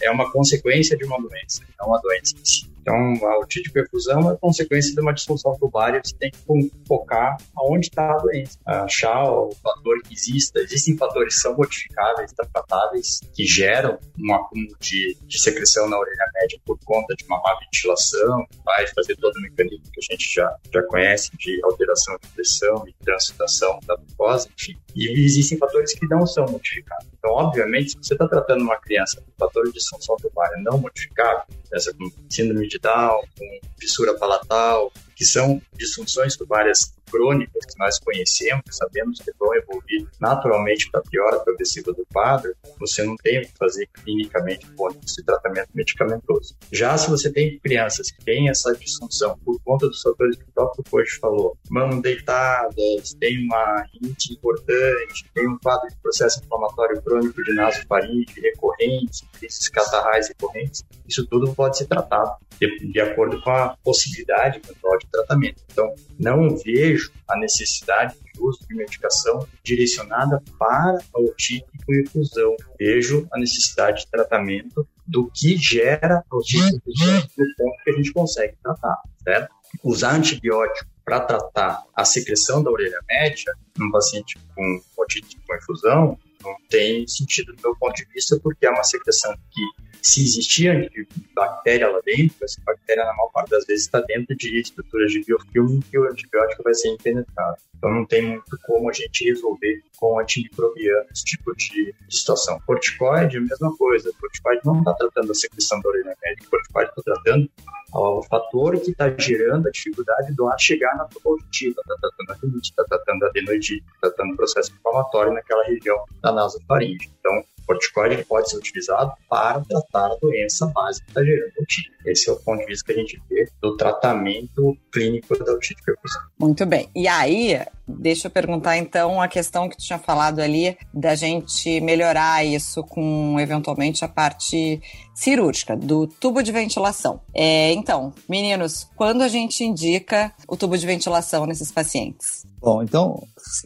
é 0.01 0.09
uma 0.09 0.31
consequência 0.31 0.97
de 0.97 1.03
uma 1.05 1.19
doença, 1.19 1.61
não 1.77 1.87
uma 1.87 2.01
doença 2.01 2.33
em 2.35 2.45
si. 2.45 2.69
Então, 2.81 3.27
a 3.27 3.37
otite 3.39 3.71
perfusão 3.71 4.31
é 4.31 4.37
consequência 4.37 4.95
de 4.95 5.01
uma 5.01 5.13
disfunção 5.13 5.55
tubária, 5.59 6.01
você 6.03 6.15
tem 6.15 6.31
que 6.31 6.39
focar 6.87 7.37
aonde 7.55 7.87
está 7.87 8.13
a 8.13 8.17
doença, 8.17 8.57
achar 8.65 9.25
o 9.25 9.51
fator 9.61 10.01
que 10.01 10.13
exista. 10.13 10.59
Existem 10.59 10.97
fatores 10.97 11.35
que 11.35 11.41
são 11.41 11.55
modificáveis, 11.55 12.31
tratáveis, 12.31 13.19
que 13.35 13.45
geram 13.45 13.99
um 14.17 14.33
acúmulo 14.33 14.75
de, 14.79 15.15
de 15.21 15.39
secreção 15.39 15.87
na 15.87 15.99
orelha 15.99 16.25
média 16.33 16.59
por 16.65 16.79
conta 16.83 17.13
de 17.15 17.25
uma 17.25 17.39
má 17.41 17.59
ventilação, 17.59 18.45
vai 18.65 18.87
fazer 18.87 19.15
todo 19.17 19.35
o 19.35 19.41
mecanismo 19.41 19.83
que 19.93 19.99
a 19.99 20.13
gente 20.13 20.33
já, 20.33 20.55
já 20.73 20.81
conhece 20.83 21.29
de 21.37 21.59
alteração 21.63 22.17
de 22.21 22.27
pressão 22.29 22.68
e 22.87 22.93
transitação 23.03 23.79
da 23.85 23.97
mucosa, 23.97 24.49
enfim. 24.57 24.77
E 24.95 25.23
existem 25.23 25.57
fatores 25.57 25.93
que 25.93 26.07
não 26.07 26.25
são 26.25 26.45
modificáveis. 26.45 27.09
Então, 27.17 27.31
obviamente, 27.31 27.91
se 27.91 27.97
você 28.01 28.13
está 28.13 28.27
tratando 28.27 28.61
uma 28.61 28.77
criança 28.77 29.21
com 29.21 29.31
fator 29.37 29.65
de 29.65 29.73
disfunção 29.73 30.15
tubária 30.17 30.57
não 30.63 30.77
modificável, 30.77 31.43
essa 31.73 31.93
com 31.93 32.09
síndrome 32.29 32.67
de 32.67 32.79
Down, 32.79 33.21
com 33.37 33.59
fissura 33.79 34.17
palatal, 34.17 34.91
que 35.15 35.25
são 35.25 35.61
disfunções 35.73 36.35
tubárias 36.35 36.93
crônicas 37.11 37.65
que 37.65 37.79
nós 37.79 37.99
conhecemos, 37.99 38.63
sabemos 38.71 39.19
que 39.19 39.31
vão 39.39 39.53
evoluir 39.55 40.07
naturalmente 40.19 40.89
para 40.91 41.01
pior 41.01 41.43
progressiva 41.43 41.93
do 41.93 42.05
quadro, 42.11 42.55
você 42.79 43.03
não 43.03 43.15
tem 43.17 43.39
o 43.39 43.41
que 43.41 43.53
fazer 43.57 43.87
clinicamente 43.93 44.65
com 44.75 44.89
esse 45.03 45.23
tratamento 45.23 45.69
medicamentoso. 45.73 46.55
Já 46.71 46.97
se 46.97 47.09
você 47.09 47.31
tem 47.31 47.59
crianças 47.59 48.11
que 48.11 48.23
têm 48.23 48.49
essa 48.49 48.73
disfunção 48.75 49.37
por 49.43 49.59
conta 49.63 49.87
dos 49.87 50.01
fatores 50.01 50.37
que 50.37 50.43
o 50.43 50.53
próprio 50.53 50.83
coach 50.89 51.19
falou, 51.19 51.57
mão 51.69 52.01
deitadas, 52.01 53.13
tem 53.19 53.45
uma 53.45 53.83
rinite 53.93 54.33
importante, 54.33 55.25
tem 55.33 55.47
um 55.47 55.57
quadro 55.57 55.87
de 55.89 55.95
processo 55.97 56.41
inflamatório 56.43 57.01
crônico 57.01 57.43
de 57.43 57.53
nasofaringe 57.53 58.39
recorrente, 58.41 59.25
crises 59.37 59.69
catarrais 59.69 60.27
recorrentes, 60.27 60.83
isso 61.07 61.25
tudo 61.27 61.53
pode 61.53 61.77
ser 61.77 61.87
tratado 61.87 62.31
de, 62.59 62.91
de 62.91 62.99
acordo 62.99 63.41
com 63.41 63.51
a 63.51 63.75
possibilidade 63.83 64.59
eventual 64.63 64.97
de 64.97 65.07
tratamento. 65.07 65.63
Então, 65.71 65.93
não 66.19 66.57
vejo 66.57 66.98
a 67.27 67.37
necessidade 67.37 68.15
de 68.33 68.41
uso 68.41 68.59
de 68.67 68.75
medicação 68.75 69.47
direcionada 69.63 70.41
para 70.57 70.99
a 71.13 71.19
otite 71.21 71.65
com 71.85 71.93
infusão. 71.93 72.55
Vejo 72.77 73.27
a 73.31 73.39
necessidade 73.39 74.01
de 74.01 74.11
tratamento 74.11 74.87
do 75.05 75.29
que 75.31 75.57
gera 75.57 76.23
a 76.29 76.35
otite 76.35 76.79
com 76.79 76.91
infusão 76.91 77.27
no 77.37 77.55
ponto 77.55 77.83
que 77.83 77.89
a 77.89 77.93
gente 77.93 78.13
consegue 78.13 78.55
tratar, 78.61 79.01
certo? 79.23 79.53
Usar 79.83 80.15
antibiótico 80.15 80.89
para 81.05 81.21
tratar 81.21 81.83
a 81.95 82.05
secreção 82.05 82.63
da 82.63 82.69
orelha 82.69 82.99
média 83.07 83.53
num 83.77 83.91
paciente 83.91 84.37
com 84.55 84.81
otite 84.97 85.37
com 85.47 85.55
infusão 85.55 86.19
não 86.43 86.55
tem 86.69 87.07
sentido 87.07 87.53
do 87.53 87.61
meu 87.61 87.75
ponto 87.75 87.95
de 87.95 88.05
vista, 88.13 88.39
porque 88.41 88.65
é 88.65 88.69
uma 88.69 88.83
secreção 88.83 89.35
que 89.51 89.61
se 90.01 90.23
existia 90.23 90.89
bactéria 91.35 91.89
lá 91.89 91.99
dentro, 92.05 92.37
essa 92.43 92.61
na 92.95 93.05
maior 93.05 93.29
parte 93.33 93.49
das 93.51 93.65
vezes, 93.65 93.85
está 93.85 94.01
dentro 94.01 94.35
de 94.35 94.59
estruturas 94.59 95.11
de 95.11 95.23
biofilme 95.23 95.81
que 95.83 95.97
o 95.97 96.09
antibiótico 96.09 96.63
vai 96.63 96.73
ser 96.73 96.89
impenetrável. 96.89 97.61
Então, 97.77 97.93
não 97.93 98.05
tem 98.05 98.21
muito 98.21 98.57
como 98.65 98.89
a 98.89 98.93
gente 98.93 99.23
resolver 99.23 99.81
com 99.97 100.19
antimicrobiano 100.19 101.05
esse 101.11 101.23
tipo 101.23 101.55
de 101.55 101.93
situação. 102.09 102.59
Corticoide, 102.65 103.37
a 103.37 103.41
mesma 103.41 103.75
coisa. 103.77 104.11
Corticoide 104.19 104.61
não 104.65 104.79
está 104.79 104.93
tratando 104.93 105.31
a 105.31 105.35
secreção 105.35 105.79
da 105.81 105.89
urina 105.89 106.13
médica, 106.21 106.49
corticoide 106.49 106.89
está 106.89 107.13
tratando 107.13 107.49
o 107.93 108.21
fator 108.23 108.79
que 108.79 108.91
está 108.91 109.09
gerando 109.17 109.67
a 109.67 109.71
dificuldade 109.71 110.33
do 110.33 110.47
ar 110.47 110.59
chegar 110.59 110.95
na 110.95 111.05
tuba 111.05 111.31
auditiva, 111.31 111.81
está 111.81 111.95
tratando 111.97 112.31
a 112.31 112.33
rinite, 112.35 112.69
está 112.69 112.83
tratando 112.83 113.23
a 113.23 113.27
adenoidite, 113.27 113.83
está 113.95 114.09
tratando 114.09 114.33
o 114.33 114.37
processo 114.37 114.71
inflamatório 114.73 115.33
naquela 115.33 115.63
região 115.63 115.97
da 116.21 116.31
nasofaringe. 116.31 117.09
Então, 117.19 117.43
corticoide 117.69 118.25
pode 118.25 118.49
ser 118.49 118.57
utilizado 118.57 119.13
para 119.29 119.61
tratar 119.61 120.07
a 120.07 120.15
doença 120.15 120.65
básica 120.67 121.05
que 121.05 121.11
está 121.11 121.23
gerando 121.23 121.51
otite. 121.59 121.91
Esse 122.05 122.29
é 122.29 122.33
o 122.33 122.37
ponto 122.37 122.59
de 122.61 122.65
vista 122.65 122.85
que 122.85 122.91
a 122.93 122.95
gente 122.95 123.21
vê 123.29 123.47
do 123.61 123.77
tratamento 123.77 124.75
clínico 124.91 125.37
da 125.37 125.53
otite 125.53 125.83
percussiva. 125.83 126.23
Muito 126.39 126.65
bem. 126.65 126.89
E 126.95 127.07
aí, 127.07 127.61
deixa 127.87 128.27
eu 128.27 128.31
perguntar 128.31 128.77
então 128.77 129.21
a 129.21 129.27
questão 129.27 129.69
que 129.69 129.77
tu 129.77 129.83
tinha 129.83 129.99
falado 129.99 130.39
ali 130.39 130.75
da 130.91 131.13
gente 131.13 131.79
melhorar 131.81 132.43
isso 132.43 132.83
com 132.83 133.39
eventualmente 133.39 134.03
a 134.03 134.07
parte 134.07 134.81
cirúrgica 135.13 135.75
do 135.75 136.07
tubo 136.07 136.41
de 136.41 136.51
ventilação. 136.51 137.21
É, 137.33 137.71
então, 137.73 138.13
meninos, 138.27 138.89
quando 138.95 139.21
a 139.21 139.27
gente 139.27 139.63
indica 139.63 140.33
o 140.47 140.57
tubo 140.57 140.77
de 140.77 140.87
ventilação 140.87 141.45
nesses 141.45 141.71
pacientes? 141.71 142.47
Bom, 142.61 142.83
então, 142.83 143.23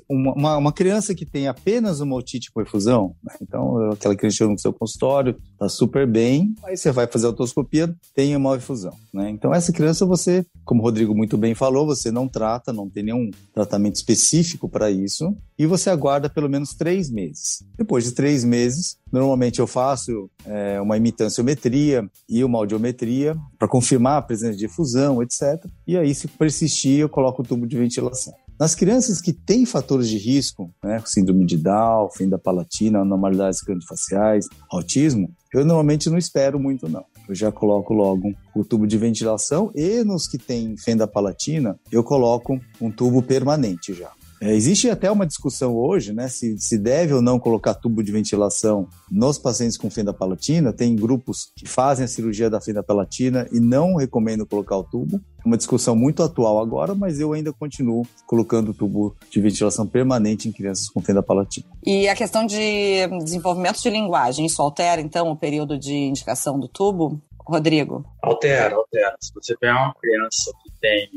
uma, 0.08 0.58
uma 0.58 0.72
criança 0.72 1.16
que 1.16 1.26
tem 1.26 1.48
apenas 1.48 2.00
uma 2.00 2.16
otite 2.16 2.52
por 2.52 2.64
efusão, 2.64 3.16
né? 3.24 3.34
então 3.42 3.92
aquela 3.92 4.16
criança 4.16 4.38
chega 4.38 4.52
no 4.52 4.60
seu 4.60 4.72
consultório, 4.72 5.36
está 5.52 5.68
super 5.68 6.06
bem, 6.06 6.54
aí 6.64 6.78
você 6.78 6.92
vai 6.92 7.08
fazer 7.08 7.26
a 7.26 7.30
otoscopia, 7.30 7.94
tem 8.14 8.36
uma 8.36 8.56
efusão. 8.56 8.94
Né? 9.14 9.30
Então, 9.30 9.54
essa 9.54 9.74
criança 9.74 10.06
você, 10.06 10.46
como 10.64 10.82
o 10.82 10.84
Rodrigo 10.84 11.16
muito 11.16 11.38
bem 11.38 11.56
falou, 11.56 11.86
você 11.86 12.12
não 12.12 12.28
trata, 12.28 12.72
não 12.72 12.90
tem 12.90 13.04
nenhum 13.04 13.32
tratamento 13.54 13.96
específico 13.96 14.70
para 14.70 14.92
isso, 14.92 15.36
e 15.58 15.66
você 15.66 15.90
aguarda 15.90 16.30
pelo 16.30 16.50
menos 16.50 16.74
três 16.74 17.10
meses. 17.10 17.64
Depois 17.78 18.04
de 18.04 18.12
três 18.12 18.44
meses, 18.44 18.98
normalmente 19.12 19.60
eu 19.60 19.68
faço 19.68 20.30
é, 20.46 20.82
uma 20.82 20.98
imitanciometria 20.98 22.08
e 22.28 22.44
uma 22.44 22.58
audiometria 22.58 23.36
para 23.58 23.68
confirmar 23.68 24.18
a 24.18 24.22
presença 24.22 24.58
de 24.58 24.66
efusão, 24.66 25.22
etc. 25.22 25.64
E 25.88 25.98
aí, 25.98 26.14
se 26.14 26.28
persistir, 26.28 27.00
eu 27.00 27.10
coloco 27.10 27.42
o 27.42 27.46
tubo 27.46 27.68
de 27.68 27.78
ventilação. 27.78 28.34
Nas 28.64 28.76
crianças 28.76 29.20
que 29.20 29.34
têm 29.34 29.66
fatores 29.66 30.08
de 30.08 30.18
risco, 30.18 30.74
né, 30.82 31.04
síndrome 31.06 31.46
de 31.46 31.58
Down, 31.58 32.10
fenda 32.12 32.40
palatina, 32.40 33.02
anormalidades 33.02 33.62
craniofaciais, 33.62 34.48
autismo, 34.72 35.30
eu 35.54 35.66
normalmente 35.66 36.10
não 36.10 36.18
espero 36.18 36.58
muito 36.58 36.88
não. 36.88 37.04
Eu 37.28 37.36
já 37.36 37.52
coloco 37.52 37.94
logo 37.94 38.34
o 38.56 38.64
tubo 38.64 38.88
de 38.88 38.98
ventilação 38.98 39.70
e 39.76 40.02
nos 40.06 40.30
que 40.30 40.38
têm 40.38 40.78
fenda 40.78 41.06
palatina, 41.06 41.78
eu 41.92 42.06
coloco 42.06 42.58
um 42.80 42.90
tubo 42.90 43.22
permanente 43.22 43.94
já. 43.94 44.14
É, 44.44 44.54
existe 44.54 44.90
até 44.90 45.10
uma 45.10 45.26
discussão 45.26 45.74
hoje, 45.74 46.12
né, 46.12 46.28
se, 46.28 46.58
se 46.60 46.78
deve 46.78 47.14
ou 47.14 47.22
não 47.22 47.40
colocar 47.40 47.74
tubo 47.74 48.04
de 48.04 48.12
ventilação 48.12 48.90
nos 49.10 49.38
pacientes 49.38 49.78
com 49.78 49.90
fenda 49.90 50.14
palatina. 50.14 50.74
Tem 50.74 50.94
grupos 50.98 51.50
que 51.56 51.66
fazem 51.66 52.04
a 52.04 52.08
cirurgia 52.10 52.50
da 52.50 52.60
fenda 52.60 52.84
palatina 52.84 53.48
e 53.54 53.60
não 53.62 53.96
recomendam 53.96 54.46
colocar 54.46 54.76
o 54.76 54.84
tubo. 54.84 55.16
É 55.16 55.48
uma 55.48 55.56
discussão 55.56 55.96
muito 55.96 56.22
atual 56.22 56.60
agora, 56.60 56.94
mas 56.94 57.22
eu 57.22 57.32
ainda 57.32 57.54
continuo 57.54 58.06
colocando 58.28 58.74
tubo 58.74 59.16
de 59.30 59.40
ventilação 59.40 59.88
permanente 59.88 60.50
em 60.50 60.52
crianças 60.52 60.90
com 60.90 61.00
fenda 61.00 61.24
palatina. 61.24 61.66
E 61.82 62.10
a 62.10 62.16
questão 62.16 62.46
de 62.46 63.08
desenvolvimento 63.24 63.82
de 63.82 63.90
linguagem, 63.90 64.46
isso 64.46 64.62
altera 64.62 65.00
então 65.00 65.32
o 65.32 65.38
período 65.38 65.80
de 65.80 65.94
indicação 65.94 66.60
do 66.60 66.68
tubo? 66.68 67.22
Rodrigo? 67.46 68.06
Altera, 68.22 68.76
altera. 68.76 69.16
Se 69.22 69.34
você 69.34 69.56
pegar 69.58 69.86
uma 69.86 69.94
criança 69.96 70.52
que 70.64 70.72
tem 70.82 71.10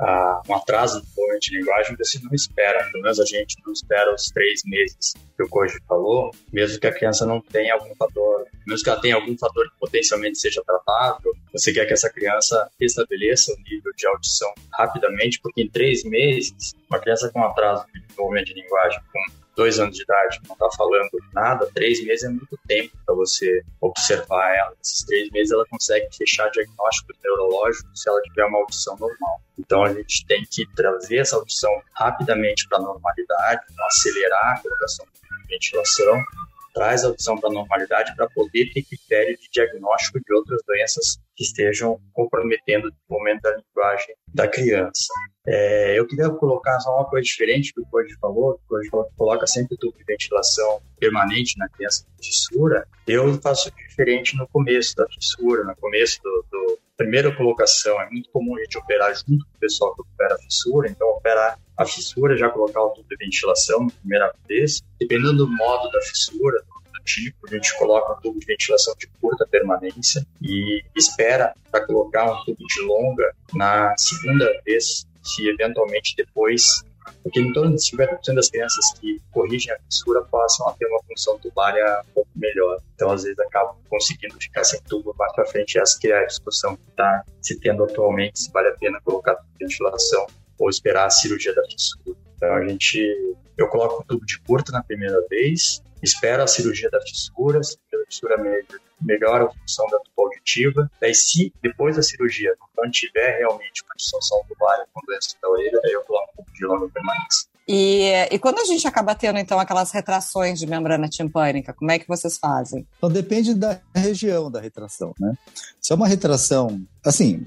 uh, 0.00 0.50
um 0.50 0.54
atraso 0.54 1.02
no 1.16 1.21
de 1.50 1.58
linguagem, 1.58 1.96
você 1.96 2.18
não 2.22 2.32
espera, 2.32 2.88
pelo 2.90 3.02
menos 3.02 3.18
a 3.20 3.24
gente 3.24 3.56
não 3.64 3.72
espera 3.72 4.14
os 4.14 4.26
três 4.30 4.62
meses 4.64 5.14
que 5.36 5.42
o 5.42 5.48
Koji 5.48 5.78
falou, 5.88 6.30
mesmo 6.52 6.78
que 6.78 6.86
a 6.86 6.92
criança 6.92 7.26
não 7.26 7.40
tenha 7.40 7.74
algum 7.74 7.94
fator, 7.96 8.46
mesmo 8.66 8.84
que 8.84 8.90
ela 8.90 9.00
tenha 9.00 9.14
algum 9.14 9.36
fator 9.36 9.68
que 9.70 9.78
potencialmente 9.78 10.38
seja 10.38 10.62
tratável, 10.64 11.32
você 11.52 11.72
quer 11.72 11.86
que 11.86 11.92
essa 11.92 12.10
criança 12.10 12.68
restabeleça 12.80 13.52
o 13.52 13.56
nível 13.70 13.92
de 13.96 14.06
audição 14.06 14.52
rapidamente, 14.72 15.40
porque 15.42 15.62
em 15.62 15.68
três 15.68 16.04
meses, 16.04 16.72
uma 16.90 16.98
criança 16.98 17.30
com 17.30 17.42
atraso 17.42 17.84
de 17.92 18.00
desenvolvimento 18.00 18.46
de 18.46 18.54
linguagem, 18.54 19.00
com 19.12 19.41
dois 19.56 19.78
anos 19.78 19.96
de 19.96 20.02
idade, 20.02 20.40
não 20.46 20.54
está 20.54 20.68
falando 20.76 21.10
nada, 21.32 21.70
três 21.74 22.02
meses 22.04 22.24
é 22.24 22.28
muito 22.28 22.58
tempo 22.66 22.96
para 23.04 23.14
você 23.14 23.62
observar 23.80 24.54
ela. 24.56 24.74
Nesses 24.78 25.04
três 25.04 25.30
meses 25.30 25.52
ela 25.52 25.64
consegue 25.66 26.08
fechar 26.16 26.50
diagnóstico 26.50 27.12
neurológico 27.22 27.88
se 27.94 28.08
ela 28.08 28.20
tiver 28.22 28.44
uma 28.46 28.58
audição 28.58 28.96
normal. 28.96 29.40
Então 29.58 29.84
a 29.84 29.92
gente 29.92 30.26
tem 30.26 30.44
que 30.50 30.66
trazer 30.74 31.18
essa 31.18 31.36
audição 31.36 31.70
rapidamente 31.94 32.66
para 32.68 32.78
a 32.78 32.82
normalidade, 32.82 33.62
acelerar 33.86 34.56
a 34.56 34.60
colocação 34.60 35.06
de 35.06 35.46
ventilação, 35.48 36.22
traz 36.72 37.04
a 37.04 37.08
audição 37.08 37.38
para 37.38 37.50
a 37.50 37.52
normalidade 37.52 38.14
para 38.16 38.28
poder 38.30 38.72
ter 38.72 38.82
critério 38.82 39.36
de 39.38 39.48
diagnóstico 39.50 40.20
de 40.20 40.34
outras 40.34 40.60
doenças 40.66 41.18
que 41.34 41.44
estejam 41.44 41.98
comprometendo 42.12 42.86
o 42.86 42.90
desenvolvimento 42.90 43.42
da 43.42 43.56
linguagem 43.56 44.14
da 44.34 44.48
criança. 44.48 45.12
É, 45.46 45.98
eu 45.98 46.06
queria 46.06 46.30
colocar 46.30 46.78
só 46.80 46.94
uma 46.94 47.08
coisa 47.08 47.24
diferente 47.24 47.72
que 47.72 47.80
o 47.80 47.86
Cody 47.86 48.16
falou, 48.20 48.54
que 48.54 48.64
o 48.64 48.90
Cody 48.90 49.08
coloca 49.16 49.46
sempre 49.46 49.76
tubo 49.76 49.96
de 49.98 50.04
ventilação 50.04 50.80
permanente 50.98 51.58
na 51.58 51.68
criança 51.68 52.04
com 52.04 52.22
fissura. 52.22 52.86
Eu 53.06 53.40
faço 53.40 53.70
diferente 53.88 54.36
no 54.36 54.46
começo 54.48 54.94
da 54.94 55.06
fissura, 55.08 55.64
no 55.64 55.74
começo 55.76 56.22
do, 56.22 56.46
do 56.50 56.78
primeira 56.96 57.34
colocação. 57.34 58.00
É 58.00 58.08
muito 58.10 58.30
comum 58.30 58.56
a 58.56 58.60
gente 58.60 58.78
operar 58.78 59.14
junto 59.14 59.44
com 59.46 59.56
o 59.56 59.60
pessoal 59.60 59.94
que 59.94 60.02
opera 60.02 60.34
a 60.34 60.38
fissura, 60.38 60.88
então 60.88 61.08
operar 61.08 61.58
a 61.76 61.84
fissura, 61.84 62.36
já 62.36 62.48
colocar 62.48 62.82
o 62.82 62.90
tubo 62.90 63.08
de 63.08 63.16
ventilação 63.16 63.84
na 63.84 63.90
primeira 63.90 64.34
vez. 64.48 64.82
Dependendo 65.00 65.36
do 65.36 65.48
modo 65.48 65.90
da 65.90 66.00
fissura, 66.02 66.62
tipo, 67.04 67.46
a 67.48 67.50
gente 67.50 67.76
coloca 67.78 68.12
um 68.12 68.20
tubo 68.20 68.38
de 68.38 68.46
ventilação 68.46 68.94
de 68.98 69.06
curta 69.20 69.46
permanência 69.46 70.26
e 70.40 70.82
espera 70.96 71.54
para 71.70 71.84
colocar 71.86 72.32
um 72.32 72.44
tubo 72.44 72.64
de 72.66 72.80
longa 72.82 73.34
na 73.54 73.94
segunda 73.96 74.48
vez 74.64 75.06
se 75.22 75.48
eventualmente 75.48 76.14
depois, 76.16 76.84
porque 77.22 77.40
em 77.40 77.52
torno 77.52 77.76
de 77.76 77.82
50% 77.82 78.34
das 78.34 78.50
crianças 78.50 78.92
que 79.00 79.20
corrigem 79.30 79.72
a 79.72 79.78
fissura 79.78 80.22
passam 80.22 80.68
a 80.68 80.72
ter 80.74 80.86
uma 80.86 81.00
função 81.04 81.38
tubária 81.38 82.02
um 82.08 82.14
pouco 82.14 82.30
melhor. 82.34 82.80
Então, 82.94 83.10
às 83.10 83.22
vezes, 83.22 83.38
acabam 83.38 83.76
conseguindo 83.88 84.34
ficar 84.40 84.64
sem 84.64 84.80
tubo 84.82 85.14
mais 85.18 85.32
para 85.32 85.46
frente. 85.46 85.78
Essa 85.78 85.98
que 85.98 86.08
é 86.08 86.18
a 86.18 86.26
discussão 86.26 86.76
que 86.76 86.88
está 86.88 87.24
se 87.40 87.58
tendo 87.60 87.84
atualmente, 87.84 88.38
se 88.40 88.50
vale 88.50 88.68
a 88.68 88.74
pena 88.74 89.00
colocar 89.04 89.36
ventilação 89.58 90.26
ou 90.58 90.68
esperar 90.68 91.06
a 91.06 91.10
cirurgia 91.10 91.54
da 91.54 91.62
fissura. 91.64 92.16
Então, 92.36 92.54
a 92.54 92.66
gente, 92.66 93.36
eu 93.56 93.68
coloco 93.68 94.02
o 94.02 94.04
tubo 94.04 94.26
de 94.26 94.40
curta 94.40 94.72
na 94.72 94.82
primeira 94.82 95.24
vez, 95.28 95.82
espero 96.02 96.42
a 96.42 96.46
cirurgia 96.46 96.90
da 96.90 97.00
fissura, 97.00 97.60
a 97.60 98.06
fissura 98.06 98.36
média 98.38 98.80
melhora 99.04 99.44
a 99.44 99.50
função 99.50 99.86
da 99.88 99.98
tuba 99.98 100.22
auditiva. 100.22 100.90
Daí, 101.00 101.14
se 101.14 101.52
depois 101.62 101.96
da 101.96 102.02
cirurgia 102.02 102.54
não 102.76 102.90
tiver 102.90 103.38
realmente 103.38 103.82
uma 103.84 103.94
dissolução 103.96 104.42
tubular 104.48 104.84
com 104.92 105.00
doença 105.06 105.36
da 105.40 105.48
orelha, 105.48 105.80
aí 105.84 105.92
eu 105.92 106.02
coloco 106.02 106.31
de 106.54 106.66
longa 106.66 106.88
permanência. 106.88 107.52
E, 107.66 108.10
e 108.30 108.38
quando 108.38 108.58
a 108.58 108.64
gente 108.64 108.86
acaba 108.86 109.14
tendo, 109.14 109.38
então, 109.38 109.58
aquelas 109.58 109.92
retrações 109.92 110.58
de 110.58 110.66
membrana 110.66 111.08
timpânica, 111.08 111.72
como 111.72 111.90
é 111.90 111.98
que 111.98 112.08
vocês 112.08 112.36
fazem? 112.36 112.86
Então, 112.96 113.10
depende 113.10 113.54
da 113.54 113.80
região 113.94 114.50
da 114.50 114.60
retração, 114.60 115.14
né? 115.18 115.32
Se 115.80 115.92
é 115.92 115.96
uma 115.96 116.08
retração, 116.08 116.80
assim, 117.04 117.44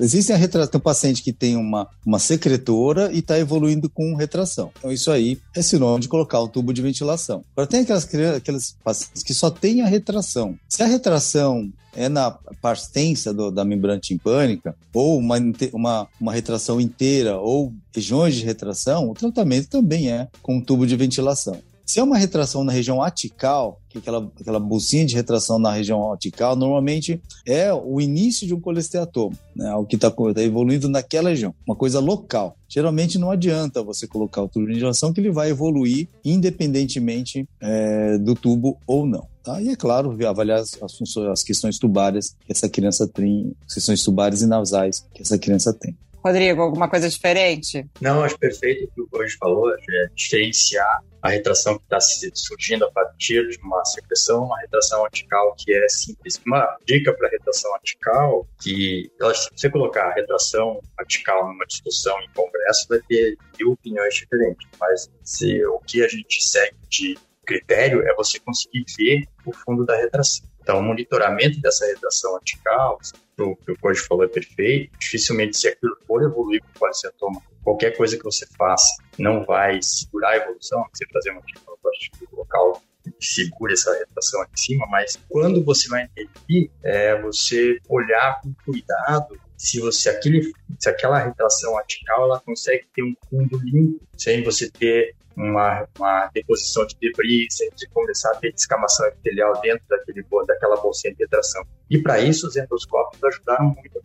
existe 0.00 0.32
a 0.32 0.36
retração, 0.36 0.70
tem 0.70 0.78
um 0.78 0.82
paciente 0.82 1.22
que 1.22 1.32
tem 1.32 1.56
uma, 1.56 1.86
uma 2.04 2.18
secretora 2.18 3.12
e 3.12 3.18
está 3.18 3.38
evoluindo 3.38 3.90
com 3.90 4.14
retração. 4.14 4.72
Então, 4.78 4.90
isso 4.90 5.10
aí 5.10 5.38
é 5.54 5.60
sinônimo 5.60 6.00
de 6.00 6.08
colocar 6.08 6.40
o 6.40 6.48
tubo 6.48 6.72
de 6.72 6.80
ventilação. 6.80 7.44
Agora, 7.52 7.68
tem 7.68 7.80
aquelas, 7.80 8.08
aqueles 8.36 8.76
pacientes 8.82 9.22
que 9.22 9.34
só 9.34 9.50
têm 9.50 9.82
a 9.82 9.86
retração. 9.86 10.58
Se 10.66 10.82
a 10.82 10.86
retração 10.86 11.70
é 11.94 12.08
na 12.08 12.30
extensa 12.64 13.32
do, 13.32 13.50
da 13.50 13.64
membrana 13.64 14.00
timpânica, 14.00 14.74
ou 14.92 15.18
uma, 15.18 15.36
uma, 15.72 16.08
uma 16.20 16.32
retração 16.32 16.80
inteira, 16.80 17.38
ou 17.38 17.72
regiões 17.94 18.34
de 18.34 18.44
retração, 18.44 19.08
o 19.10 19.14
tratamento 19.14 19.68
também 19.68 20.10
é 20.10 20.28
com 20.42 20.56
um 20.56 20.60
tubo 20.60 20.86
de 20.86 20.96
ventilação. 20.96 21.58
Se 21.88 22.00
é 22.00 22.02
uma 22.02 22.18
retração 22.18 22.62
na 22.64 22.70
região 22.70 23.02
atical, 23.02 23.80
que 23.88 23.96
é 23.96 24.00
aquela, 24.02 24.30
aquela 24.38 24.60
bolsinha 24.60 25.06
de 25.06 25.14
retração 25.14 25.58
na 25.58 25.72
região 25.72 26.12
atical, 26.12 26.54
normalmente 26.54 27.18
é 27.46 27.72
o 27.72 27.98
início 27.98 28.46
de 28.46 28.52
um 28.52 28.60
colesteatoma, 28.60 29.34
né? 29.56 29.74
O 29.74 29.86
que 29.86 29.96
está 29.96 30.10
tá 30.10 30.42
evoluindo 30.42 30.86
naquela 30.86 31.30
região, 31.30 31.54
uma 31.66 31.74
coisa 31.74 31.98
local. 31.98 32.54
Geralmente 32.68 33.16
não 33.16 33.30
adianta 33.30 33.82
você 33.82 34.06
colocar 34.06 34.42
o 34.42 34.48
tubo 34.50 34.66
de 34.66 34.74
ventilação, 34.74 35.14
que 35.14 35.20
ele 35.22 35.30
vai 35.30 35.48
evoluir 35.48 36.08
independentemente 36.22 37.48
é, 37.58 38.18
do 38.18 38.34
tubo 38.34 38.76
ou 38.86 39.06
não. 39.06 39.26
Tá? 39.48 39.62
E 39.62 39.70
é 39.70 39.76
claro, 39.76 40.14
avaliar 40.26 40.58
as, 40.58 40.82
as, 40.82 40.94
funções, 40.98 41.30
as 41.30 41.42
questões 41.42 41.78
tubárias 41.78 42.36
que 42.44 42.52
essa 42.52 42.68
criança 42.68 43.08
tem, 43.08 43.56
questões 43.72 44.04
tubárias 44.04 44.42
e 44.42 44.46
nasais 44.46 45.06
que 45.14 45.22
essa 45.22 45.38
criança 45.38 45.72
tem. 45.72 45.96
Rodrigo, 46.22 46.60
alguma 46.60 46.86
coisa 46.86 47.08
diferente? 47.08 47.86
Não, 47.98 48.22
acho 48.22 48.38
perfeito 48.38 48.84
o 48.84 48.88
que 48.88 49.00
o 49.00 49.08
Jorge 49.10 49.36
falou, 49.38 49.70
é 49.70 50.08
diferenciar 50.14 51.02
a 51.22 51.30
retração 51.30 51.78
que 51.78 51.84
está 51.84 51.98
surgindo 52.34 52.84
a 52.84 52.90
partir 52.90 53.48
de 53.48 53.58
uma 53.62 53.82
secreção, 53.86 54.44
uma 54.44 54.60
retração 54.60 55.02
atical 55.06 55.54
que 55.56 55.72
é 55.72 55.88
simples. 55.88 56.38
Uma 56.46 56.76
dica 56.86 57.14
para 57.14 57.30
retração 57.30 57.74
atical, 57.76 58.46
que 58.60 59.10
se 59.34 59.48
você 59.56 59.70
colocar 59.70 60.10
a 60.10 60.14
retração 60.14 60.78
atical 60.98 61.48
numa 61.48 61.64
discussão 61.64 62.20
em 62.20 62.28
congresso, 62.34 62.86
vai 62.86 63.00
ter 63.08 63.38
mil 63.58 63.72
opiniões 63.72 64.14
diferentes, 64.14 64.68
mas 64.78 65.10
se, 65.24 65.64
o 65.64 65.78
que 65.80 66.04
a 66.04 66.08
gente 66.08 66.44
segue 66.44 66.76
de 66.90 67.16
critério 67.48 68.06
é 68.06 68.14
você 68.14 68.38
conseguir 68.38 68.84
ver 68.98 69.26
o 69.46 69.52
fundo 69.52 69.86
da 69.86 69.96
retração. 69.96 70.46
Então, 70.60 70.80
o 70.80 70.82
monitoramento 70.82 71.58
dessa 71.62 71.86
retração 71.86 72.36
atical, 72.36 72.98
o 73.40 73.56
que 73.56 73.72
o 73.72 73.78
Code 73.78 74.00
falou 74.00 74.24
é 74.24 74.28
perfeito, 74.28 74.92
dificilmente 74.98 75.56
se 75.56 75.66
aquilo 75.66 75.96
for 76.06 76.22
evoluir 76.22 76.60
com 76.62 76.78
policetoma, 76.78 77.40
qualquer 77.64 77.96
coisa 77.96 78.18
que 78.18 78.24
você 78.24 78.46
faça 78.58 79.02
não 79.18 79.44
vai 79.46 79.80
segurar 79.82 80.30
a 80.32 80.36
evolução, 80.36 80.84
você 80.92 81.06
fazer 81.10 81.30
uma 81.30 81.40
tipo 81.40 82.36
local 82.36 82.82
que 83.02 83.24
segure 83.24 83.72
essa 83.72 83.96
retração 83.96 84.42
aqui 84.42 84.52
em 84.54 84.58
cima, 84.58 84.86
mas 84.90 85.18
quando 85.28 85.64
você 85.64 85.88
vai 85.88 86.04
intervir, 86.04 86.70
é 86.82 87.18
você 87.22 87.78
olhar 87.88 88.38
com 88.42 88.52
cuidado 88.64 89.40
se 89.56 89.80
você 89.80 90.10
aquele 90.10 90.52
se 90.78 90.88
aquela 90.88 91.18
retração 91.18 91.76
atical 91.78 92.24
ela 92.24 92.40
consegue 92.40 92.86
ter 92.94 93.02
um 93.02 93.14
fundo 93.28 93.58
limpo 93.58 94.06
sem 94.16 94.44
você 94.44 94.70
ter 94.70 95.16
uma, 95.38 95.86
uma 95.96 96.30
deposição 96.34 96.84
de 96.84 96.96
debris, 97.00 97.56
de 97.76 97.88
começar 97.90 98.32
a 98.32 98.36
ter 98.36 98.52
descamação 98.52 99.06
epitelial 99.06 99.58
dentro 99.60 99.84
daquele, 99.88 100.26
daquela 100.46 100.76
bolsinha 100.76 101.14
de 101.14 101.22
retração. 101.22 101.64
E 101.90 101.98
para 102.00 102.20
isso, 102.20 102.46
os 102.46 102.56
endoscópios 102.56 103.22
ajudaram 103.24 103.66
muito, 103.66 103.98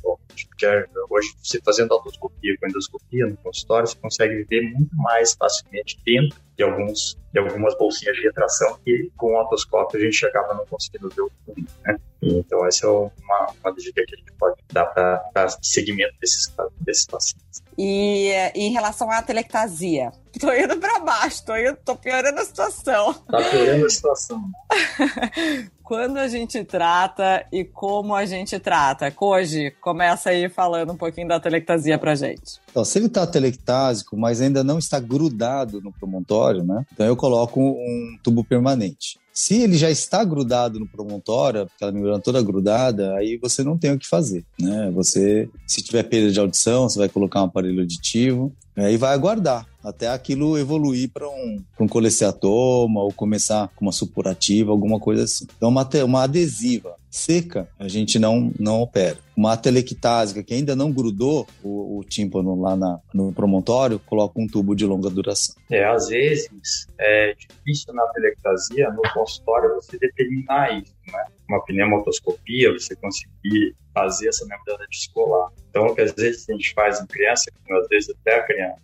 porque 0.47 0.87
hoje, 1.09 1.33
você 1.41 1.59
fazendo 1.61 1.95
endoscopia 1.95 2.57
com 2.57 2.67
endoscopia 2.67 3.27
no 3.27 3.37
consultório, 3.37 3.87
você 3.87 3.97
consegue 3.97 4.43
ver 4.43 4.61
muito 4.73 4.95
mais 4.95 5.33
facilmente 5.33 5.99
dentro 6.05 6.39
de, 6.55 6.63
alguns, 6.63 7.17
de 7.31 7.39
algumas 7.39 7.75
bolsinhas 7.77 8.15
de 8.15 8.23
retração 8.23 8.77
que 8.83 9.11
com 9.17 9.33
o 9.33 9.41
otoscópio 9.41 9.99
a 9.99 10.03
gente 10.03 10.25
acaba 10.25 10.53
não 10.53 10.65
conseguindo 10.65 11.09
ver 11.09 11.21
o 11.21 11.31
fundo. 11.45 11.67
Né? 11.83 11.99
Então, 12.21 12.65
essa 12.65 12.85
é 12.85 12.89
uma, 12.89 13.53
uma 13.63 13.73
dica 13.75 14.03
que 14.05 14.15
a 14.15 14.17
gente 14.17 14.31
pode 14.33 14.55
dar 14.71 14.85
para 14.85 15.49
segmento 15.61 16.13
desses, 16.19 16.53
desses 16.79 17.05
pacientes. 17.05 17.63
E 17.77 18.31
em 18.55 18.71
relação 18.71 19.09
à 19.09 19.21
telectasia, 19.21 20.11
tô 20.39 20.53
indo 20.53 20.77
para 20.77 20.99
baixo, 20.99 21.45
tô, 21.45 21.55
indo, 21.55 21.77
tô 21.83 21.95
piorando 21.95 22.39
a 22.39 22.45
situação. 22.45 23.13
Tá 23.13 23.41
piorando 23.49 23.85
a 23.85 23.89
situação. 23.89 24.41
Quando 25.83 26.17
a 26.17 26.27
gente 26.27 26.63
trata 26.63 27.45
e 27.51 27.63
como 27.63 28.15
a 28.15 28.25
gente 28.25 28.57
trata? 28.57 29.11
Koji, 29.11 29.71
começa 29.81 30.29
aí 30.29 30.47
falando 30.47 30.93
um 30.93 30.97
pouquinho 30.97 31.27
da 31.27 31.39
telectasia 31.39 31.97
pra 31.97 32.15
gente. 32.15 32.59
Então, 32.71 32.85
se 32.85 32.97
ele 32.97 33.07
está 33.07 33.27
telectásico, 33.27 34.15
mas 34.17 34.41
ainda 34.41 34.63
não 34.63 34.79
está 34.79 34.99
grudado 34.99 35.81
no 35.81 35.91
promontório, 35.91 36.63
né? 36.63 36.85
Então 36.93 37.05
eu 37.05 37.15
coloco 37.15 37.59
um 37.59 38.17
tubo 38.23 38.43
permanente. 38.43 39.19
Se 39.33 39.55
ele 39.55 39.75
já 39.75 39.89
está 39.89 40.23
grudado 40.23 40.79
no 40.79 40.87
promontório, 40.87 41.63
aquela 41.63 41.91
membrana 41.91 42.19
toda 42.19 42.41
grudada, 42.41 43.15
aí 43.15 43.37
você 43.37 43.63
não 43.63 43.77
tem 43.77 43.91
o 43.91 43.97
que 43.97 44.07
fazer, 44.07 44.45
né? 44.59 44.91
Você, 44.93 45.49
se 45.65 45.81
tiver 45.81 46.03
perda 46.03 46.31
de 46.31 46.39
audição, 46.39 46.87
você 46.87 46.99
vai 46.99 47.09
colocar 47.09 47.41
um 47.41 47.45
aparelho 47.45 47.79
auditivo 47.79 48.53
é, 48.75 48.91
e 48.91 48.97
vai 48.97 49.13
aguardar 49.13 49.67
até 49.83 50.07
aquilo 50.07 50.57
evoluir 50.57 51.09
para 51.11 51.27
um, 51.27 51.63
um 51.79 51.87
colesteatoma 51.87 53.01
ou 53.01 53.11
começar 53.11 53.69
com 53.75 53.85
uma 53.85 53.91
supurativa, 53.91 54.71
alguma 54.71 54.99
coisa 54.99 55.23
assim. 55.23 55.45
Então, 55.57 55.69
uma, 55.69 55.89
uma 56.05 56.23
adesiva 56.23 56.95
seca, 57.13 57.69
a 57.79 57.87
gente 57.87 58.17
não, 58.17 58.51
não 58.59 58.81
opera. 58.81 59.17
Uma 59.37 59.55
telectásica 59.55 60.43
que 60.43 60.53
ainda 60.53 60.75
não 60.75 60.91
grudou 60.91 61.47
o, 61.63 61.99
o 61.99 62.03
tímpano 62.03 62.59
lá 62.59 62.75
na, 62.75 62.99
no 63.13 63.31
promontório, 63.31 63.99
coloca 63.99 64.39
um 64.41 64.47
tubo 64.47 64.75
de 64.75 64.85
longa 64.85 65.11
duração. 65.11 65.55
É, 65.71 65.85
às 65.85 66.07
vezes 66.07 66.87
é 66.99 67.35
difícil 67.35 67.93
na 67.93 68.05
telectasia, 68.07 68.89
no 68.89 69.01
consultório, 69.13 69.75
você 69.75 69.97
determinar 69.99 70.81
isso, 70.81 70.93
né? 71.07 71.25
Uma 71.53 71.63
pneumotoscopia, 71.63 72.73
você 72.73 72.95
conseguir 72.95 73.75
fazer 73.93 74.29
essa 74.29 74.45
membrana 74.45 74.85
descolar. 74.89 75.51
Então, 75.69 75.85
o 75.85 75.95
que 75.95 76.01
às 76.01 76.11
vezes 76.13 76.49
a 76.49 76.53
gente 76.53 76.73
faz 76.73 76.99
em 76.99 77.05
criança, 77.05 77.51
às 77.71 77.87
vezes 77.87 78.09
até 78.09 78.39
a 78.39 78.43
criança. 78.43 78.79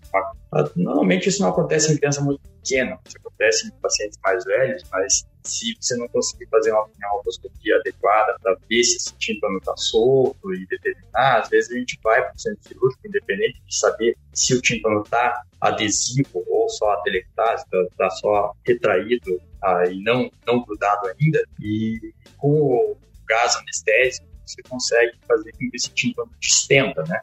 Normalmente 0.75 1.29
isso 1.29 1.41
não 1.41 1.49
acontece 1.49 1.91
em 1.91 1.97
criança 1.97 2.21
muito 2.21 2.41
pequena, 2.41 2.99
isso 3.07 3.17
acontece 3.17 3.67
em 3.67 3.71
pacientes 3.81 4.19
mais 4.23 4.43
velhos, 4.45 4.83
mas 4.91 5.25
se 5.43 5.75
você 5.79 5.95
não 5.97 6.07
conseguir 6.09 6.47
fazer 6.47 6.71
uma 6.71 6.87
pneumotoscopia 6.89 7.77
adequada 7.77 8.35
para 8.41 8.55
ver 8.69 8.83
se 8.83 8.97
esse 8.97 9.17
tímpano 9.17 9.57
está 9.57 9.75
solto 9.77 10.53
e 10.53 10.65
determinar, 10.67 11.39
às 11.39 11.49
vezes 11.49 11.71
a 11.71 11.75
gente 11.75 11.99
vai 12.03 12.21
para 12.21 12.35
o 12.35 12.39
centro 12.39 12.67
cirúrgico, 12.67 13.07
independente 13.07 13.61
de 13.65 13.75
saber 13.75 14.15
se 14.33 14.53
o 14.53 14.61
tímpano 14.61 15.01
está 15.01 15.41
adesivo 15.61 16.43
ou 16.47 16.69
só 16.69 16.91
a 16.91 17.01
telectase, 17.01 17.63
está 17.63 17.85
tá 17.97 18.09
só 18.11 18.53
retraído 18.65 19.41
ah, 19.63 19.85
e 19.85 20.01
não, 20.01 20.31
não 20.45 20.63
grudado 20.63 21.07
ainda, 21.07 21.43
e 21.59 22.13
com 22.39 22.49
o 22.49 22.97
gás 23.27 23.55
anestésico, 23.57 24.27
você 24.45 24.63
consegue 24.63 25.13
fazer 25.27 25.51
com 25.51 25.57
que 25.69 25.75
esse 25.75 25.89
tímpano 25.91 26.31
distenda, 26.39 27.03
né? 27.03 27.19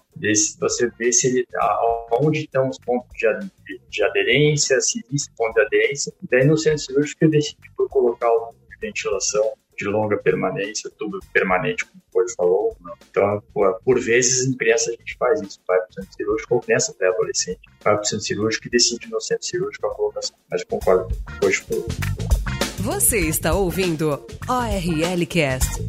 Você 0.61 0.89
vê 0.97 1.13
se 1.13 1.27
ele, 1.27 1.47
aonde 2.11 2.41
estão 2.41 2.69
os 2.69 2.79
pontos 2.79 3.09
de, 3.19 3.81
de 3.91 4.05
aderência, 4.05 4.81
se 4.81 5.03
existe 5.09 5.33
ponto 5.37 5.55
de 5.55 5.63
aderência. 5.63 6.13
E 6.23 6.27
daí 6.31 6.45
no 6.45 6.57
centro 6.57 6.79
cirúrgico 6.79 7.25
eu 7.25 7.31
decidi 7.31 7.71
por 7.77 7.89
colocar 7.89 8.31
o 8.31 8.55
de 8.71 8.79
ventilação 8.79 9.53
de 9.77 9.85
longa 9.85 10.17
permanência, 10.17 10.91
tubo 10.97 11.19
permanente, 11.33 11.85
como 11.85 12.03
o 12.03 12.21
Jorge 12.21 12.35
falou. 12.35 12.77
Não. 12.81 12.95
Então, 13.11 13.43
por, 13.53 13.79
por, 13.85 14.01
vezes, 14.01 14.47
em 14.47 14.57
criança 14.57 14.91
a 14.91 14.95
gente 14.95 15.17
faz 15.19 15.41
isso, 15.43 15.61
vai 15.67 15.79
para 15.79 15.89
o 15.91 15.93
centro 15.93 16.13
cirúrgico, 16.15 16.55
ou 16.55 16.61
criança 16.61 16.93
até 16.93 17.09
adolescente, 17.09 17.61
vai 17.83 17.95
para 17.95 18.03
o 18.03 18.05
centro 18.07 18.25
cirúrgico 18.25 18.67
e 18.67 18.71
decide 18.71 19.11
no 19.11 19.21
centro 19.21 19.47
cirúrgico 19.47 19.87
a 19.87 19.95
colocação. 19.95 20.37
Mas 20.51 20.65
concordo 20.65 21.15
com 21.41 21.47
o 21.47 21.53
falou. 21.53 22.36
Você 22.81 23.21
está 23.21 23.55
ouvindo 23.55 24.25
ORL 24.49 25.27
Cast. 25.27 25.83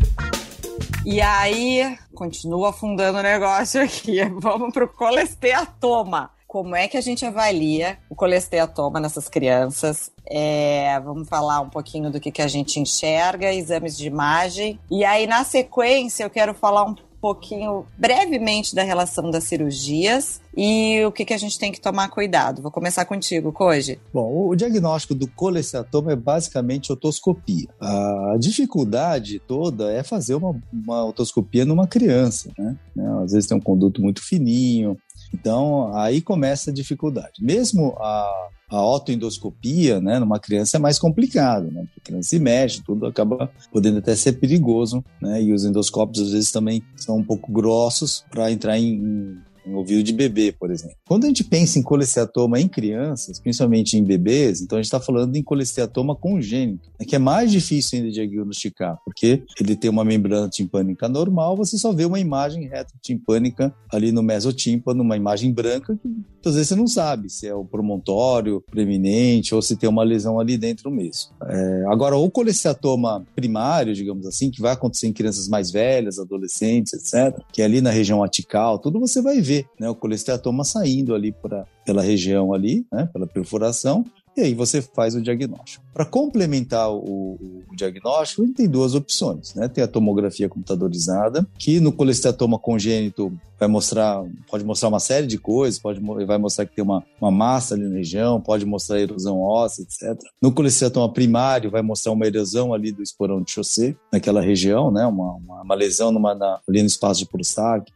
E 1.05 1.21
aí, 1.21 1.97
continua 2.13 2.69
afundando 2.69 3.19
o 3.19 3.21
negócio 3.21 3.81
aqui. 3.81 4.23
Vamos 4.39 4.73
para 4.73 4.85
o 4.85 4.87
colesteatoma. 4.87 6.31
Como 6.47 6.75
é 6.75 6.87
que 6.87 6.97
a 6.97 7.01
gente 7.01 7.25
avalia 7.25 7.99
o 8.09 8.15
colesteatoma 8.15 8.99
nessas 8.99 9.27
crianças? 9.27 10.09
É, 10.25 10.97
vamos 11.01 11.27
falar 11.27 11.59
um 11.59 11.69
pouquinho 11.69 12.09
do 12.09 12.21
que, 12.21 12.31
que 12.31 12.41
a 12.41 12.47
gente 12.47 12.79
enxerga, 12.79 13.53
exames 13.53 13.97
de 13.97 14.07
imagem. 14.07 14.79
E 14.89 15.03
aí, 15.03 15.27
na 15.27 15.43
sequência, 15.43 16.23
eu 16.23 16.29
quero 16.29 16.53
falar 16.53 16.85
um 16.85 16.95
pouquinho 17.27 17.85
brevemente 17.97 18.73
da 18.73 18.83
relação 18.83 19.29
das 19.29 19.43
cirurgias 19.43 20.39
e 20.55 21.03
o 21.05 21.11
que, 21.11 21.25
que 21.25 21.33
a 21.33 21.37
gente 21.37 21.59
tem 21.59 21.73
que 21.73 21.81
tomar 21.81 22.07
cuidado. 22.07 22.61
Vou 22.61 22.71
começar 22.71 23.03
contigo, 23.03 23.51
Koji. 23.51 23.99
Bom, 24.13 24.47
o 24.47 24.55
diagnóstico 24.55 25.13
do 25.13 25.27
colesteatoma 25.27 26.13
é 26.13 26.15
basicamente 26.15 26.91
otoscopia. 26.91 27.67
A 27.81 28.35
dificuldade 28.39 29.39
toda 29.39 29.91
é 29.91 30.03
fazer 30.03 30.35
uma, 30.35 30.55
uma 30.71 31.05
otoscopia 31.05 31.65
numa 31.65 31.85
criança, 31.85 32.49
né? 32.57 32.77
Às 33.23 33.33
vezes 33.33 33.47
tem 33.47 33.57
um 33.57 33.61
conduto 33.61 34.01
muito 34.01 34.23
fininho, 34.23 34.97
então, 35.33 35.93
aí 35.95 36.21
começa 36.21 36.71
a 36.71 36.73
dificuldade. 36.73 37.43
Mesmo 37.43 37.93
a, 37.99 38.49
a 38.69 38.75
autoendoscopia, 38.75 40.01
né, 40.01 40.19
numa 40.19 40.39
criança 40.39 40.77
é 40.77 40.79
mais 40.79 40.99
complicado, 40.99 41.71
né? 41.71 41.83
Porque 41.83 41.99
a 41.99 42.03
criança 42.03 42.29
se 42.29 42.39
mexe, 42.39 42.83
tudo 42.83 43.05
acaba 43.05 43.49
podendo 43.71 43.99
até 43.99 44.13
ser 44.15 44.33
perigoso, 44.33 45.03
né? 45.21 45.41
E 45.41 45.53
os 45.53 45.63
endoscópios 45.63 46.27
às 46.27 46.31
vezes 46.33 46.51
também 46.51 46.83
são 46.95 47.17
um 47.17 47.23
pouco 47.23 47.51
grossos 47.51 48.25
para 48.29 48.51
entrar 48.51 48.77
em, 48.77 48.93
em 48.95 49.37
em 49.67 49.73
ouvido 49.73 50.01
de 50.01 50.13
bebê, 50.13 50.51
por 50.51 50.71
exemplo. 50.71 50.95
Quando 51.07 51.25
a 51.25 51.27
gente 51.27 51.43
pensa 51.43 51.77
em 51.77 51.83
colesteatoma 51.83 52.59
em 52.59 52.67
crianças, 52.67 53.39
principalmente 53.39 53.97
em 53.97 54.03
bebês, 54.03 54.61
então 54.61 54.77
a 54.77 54.81
gente 54.81 54.87
está 54.87 54.99
falando 54.99 55.35
em 55.35 55.43
colesteatoma 55.43 56.15
congênito, 56.15 56.89
né, 56.99 57.05
que 57.05 57.15
é 57.15 57.19
mais 57.19 57.51
difícil 57.51 57.97
ainda 57.97 58.09
de 58.09 58.15
diagnosticar, 58.15 58.97
porque 59.03 59.43
ele 59.59 59.75
tem 59.75 59.89
uma 59.89 60.05
membrana 60.05 60.49
timpânica 60.49 61.09
normal, 61.09 61.57
você 61.57 61.77
só 61.77 61.91
vê 61.91 62.05
uma 62.05 62.19
imagem 62.19 62.67
retrotimpânica 62.67 63.73
ali 63.91 64.11
no 64.11 64.23
mesotímpano, 64.23 65.03
uma 65.03 65.17
imagem 65.17 65.51
branca, 65.51 65.97
que 66.41 66.49
às 66.49 66.55
vezes 66.55 66.69
você 66.69 66.75
não 66.75 66.87
sabe 66.87 67.29
se 67.29 67.47
é 67.47 67.53
o 67.53 67.65
promontório 67.65 68.63
preeminente 68.69 69.53
ou 69.53 69.61
se 69.61 69.75
tem 69.75 69.89
uma 69.89 70.03
lesão 70.03 70.39
ali 70.39 70.57
dentro 70.57 70.89
mesmo. 70.89 71.31
É, 71.45 71.85
agora, 71.87 72.15
o 72.15 72.29
colesteatoma 72.29 73.25
primário, 73.35 73.93
digamos 73.93 74.25
assim, 74.25 74.49
que 74.49 74.61
vai 74.61 74.73
acontecer 74.73 75.07
em 75.07 75.13
crianças 75.13 75.47
mais 75.47 75.71
velhas, 75.71 76.19
adolescentes, 76.19 76.93
etc., 76.93 77.37
que 77.51 77.61
é 77.61 77.65
ali 77.65 77.81
na 77.81 77.89
região 77.89 78.23
atical, 78.23 78.79
tudo 78.79 78.99
você 78.99 79.21
vai 79.21 79.41
ver, 79.41 79.56
né? 79.79 79.89
O 79.89 79.95
colesteatoma 79.95 80.63
saindo 80.63 81.15
ali 81.15 81.31
pra, 81.31 81.65
pela 81.85 82.01
região 82.01 82.53
ali, 82.53 82.85
né? 82.91 83.09
Pela 83.13 83.25
perfuração, 83.27 84.03
e 84.37 84.41
aí 84.41 84.53
você 84.53 84.81
faz 84.81 85.15
o 85.15 85.21
diagnóstico. 85.21 85.83
Para 85.93 86.05
complementar 86.05 86.91
o, 86.91 87.39
o, 87.69 87.75
diagnóstico, 87.75 88.43
ele 88.43 88.53
tem 88.53 88.67
duas 88.67 88.93
opções, 88.93 89.53
né? 89.55 89.67
Tem 89.67 89.83
a 89.83 89.87
tomografia 89.87 90.47
computadorizada, 90.47 91.47
que 91.57 91.79
no 91.79 91.91
colestatoma 91.91 92.59
congênito 92.59 93.31
vai 93.59 93.67
mostrar, 93.67 94.23
pode 94.49 94.63
mostrar 94.63 94.89
uma 94.89 94.99
série 94.99 95.25
de 95.25 95.37
coisas, 95.37 95.79
pode, 95.79 95.99
vai 96.25 96.37
mostrar 96.37 96.65
que 96.65 96.75
tem 96.75 96.83
uma, 96.83 97.03
uma 97.19 97.31
massa 97.31 97.73
ali 97.73 97.87
na 97.87 97.95
região, 97.95 98.39
pode 98.39 98.65
mostrar 98.65 98.99
erosão 98.99 99.39
óssea, 99.39 99.83
etc. 99.83 100.19
No 100.41 100.51
colestatoma 100.51 101.11
primário, 101.11 101.71
vai 101.71 101.81
mostrar 101.81 102.11
uma 102.11 102.27
erosão 102.27 102.73
ali 102.73 102.91
do 102.91 103.01
esporão 103.01 103.41
de 103.41 103.51
chaussée, 103.51 103.95
naquela 104.11 104.41
região, 104.41 104.91
né? 104.91 105.05
Uma, 105.05 105.33
uma, 105.35 105.61
uma 105.63 105.75
lesão 105.75 106.11
numa, 106.11 106.35
na, 106.35 106.59
ali 106.67 106.81
no 106.81 106.87
espaço 106.87 107.21
de 107.21 107.25
Prostac, 107.27 107.91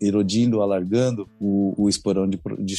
erodindo, 0.00 0.60
alargando 0.60 1.28
o, 1.40 1.74
o 1.76 1.88
esporão 1.88 2.28
de, 2.28 2.40
de. 2.58 2.76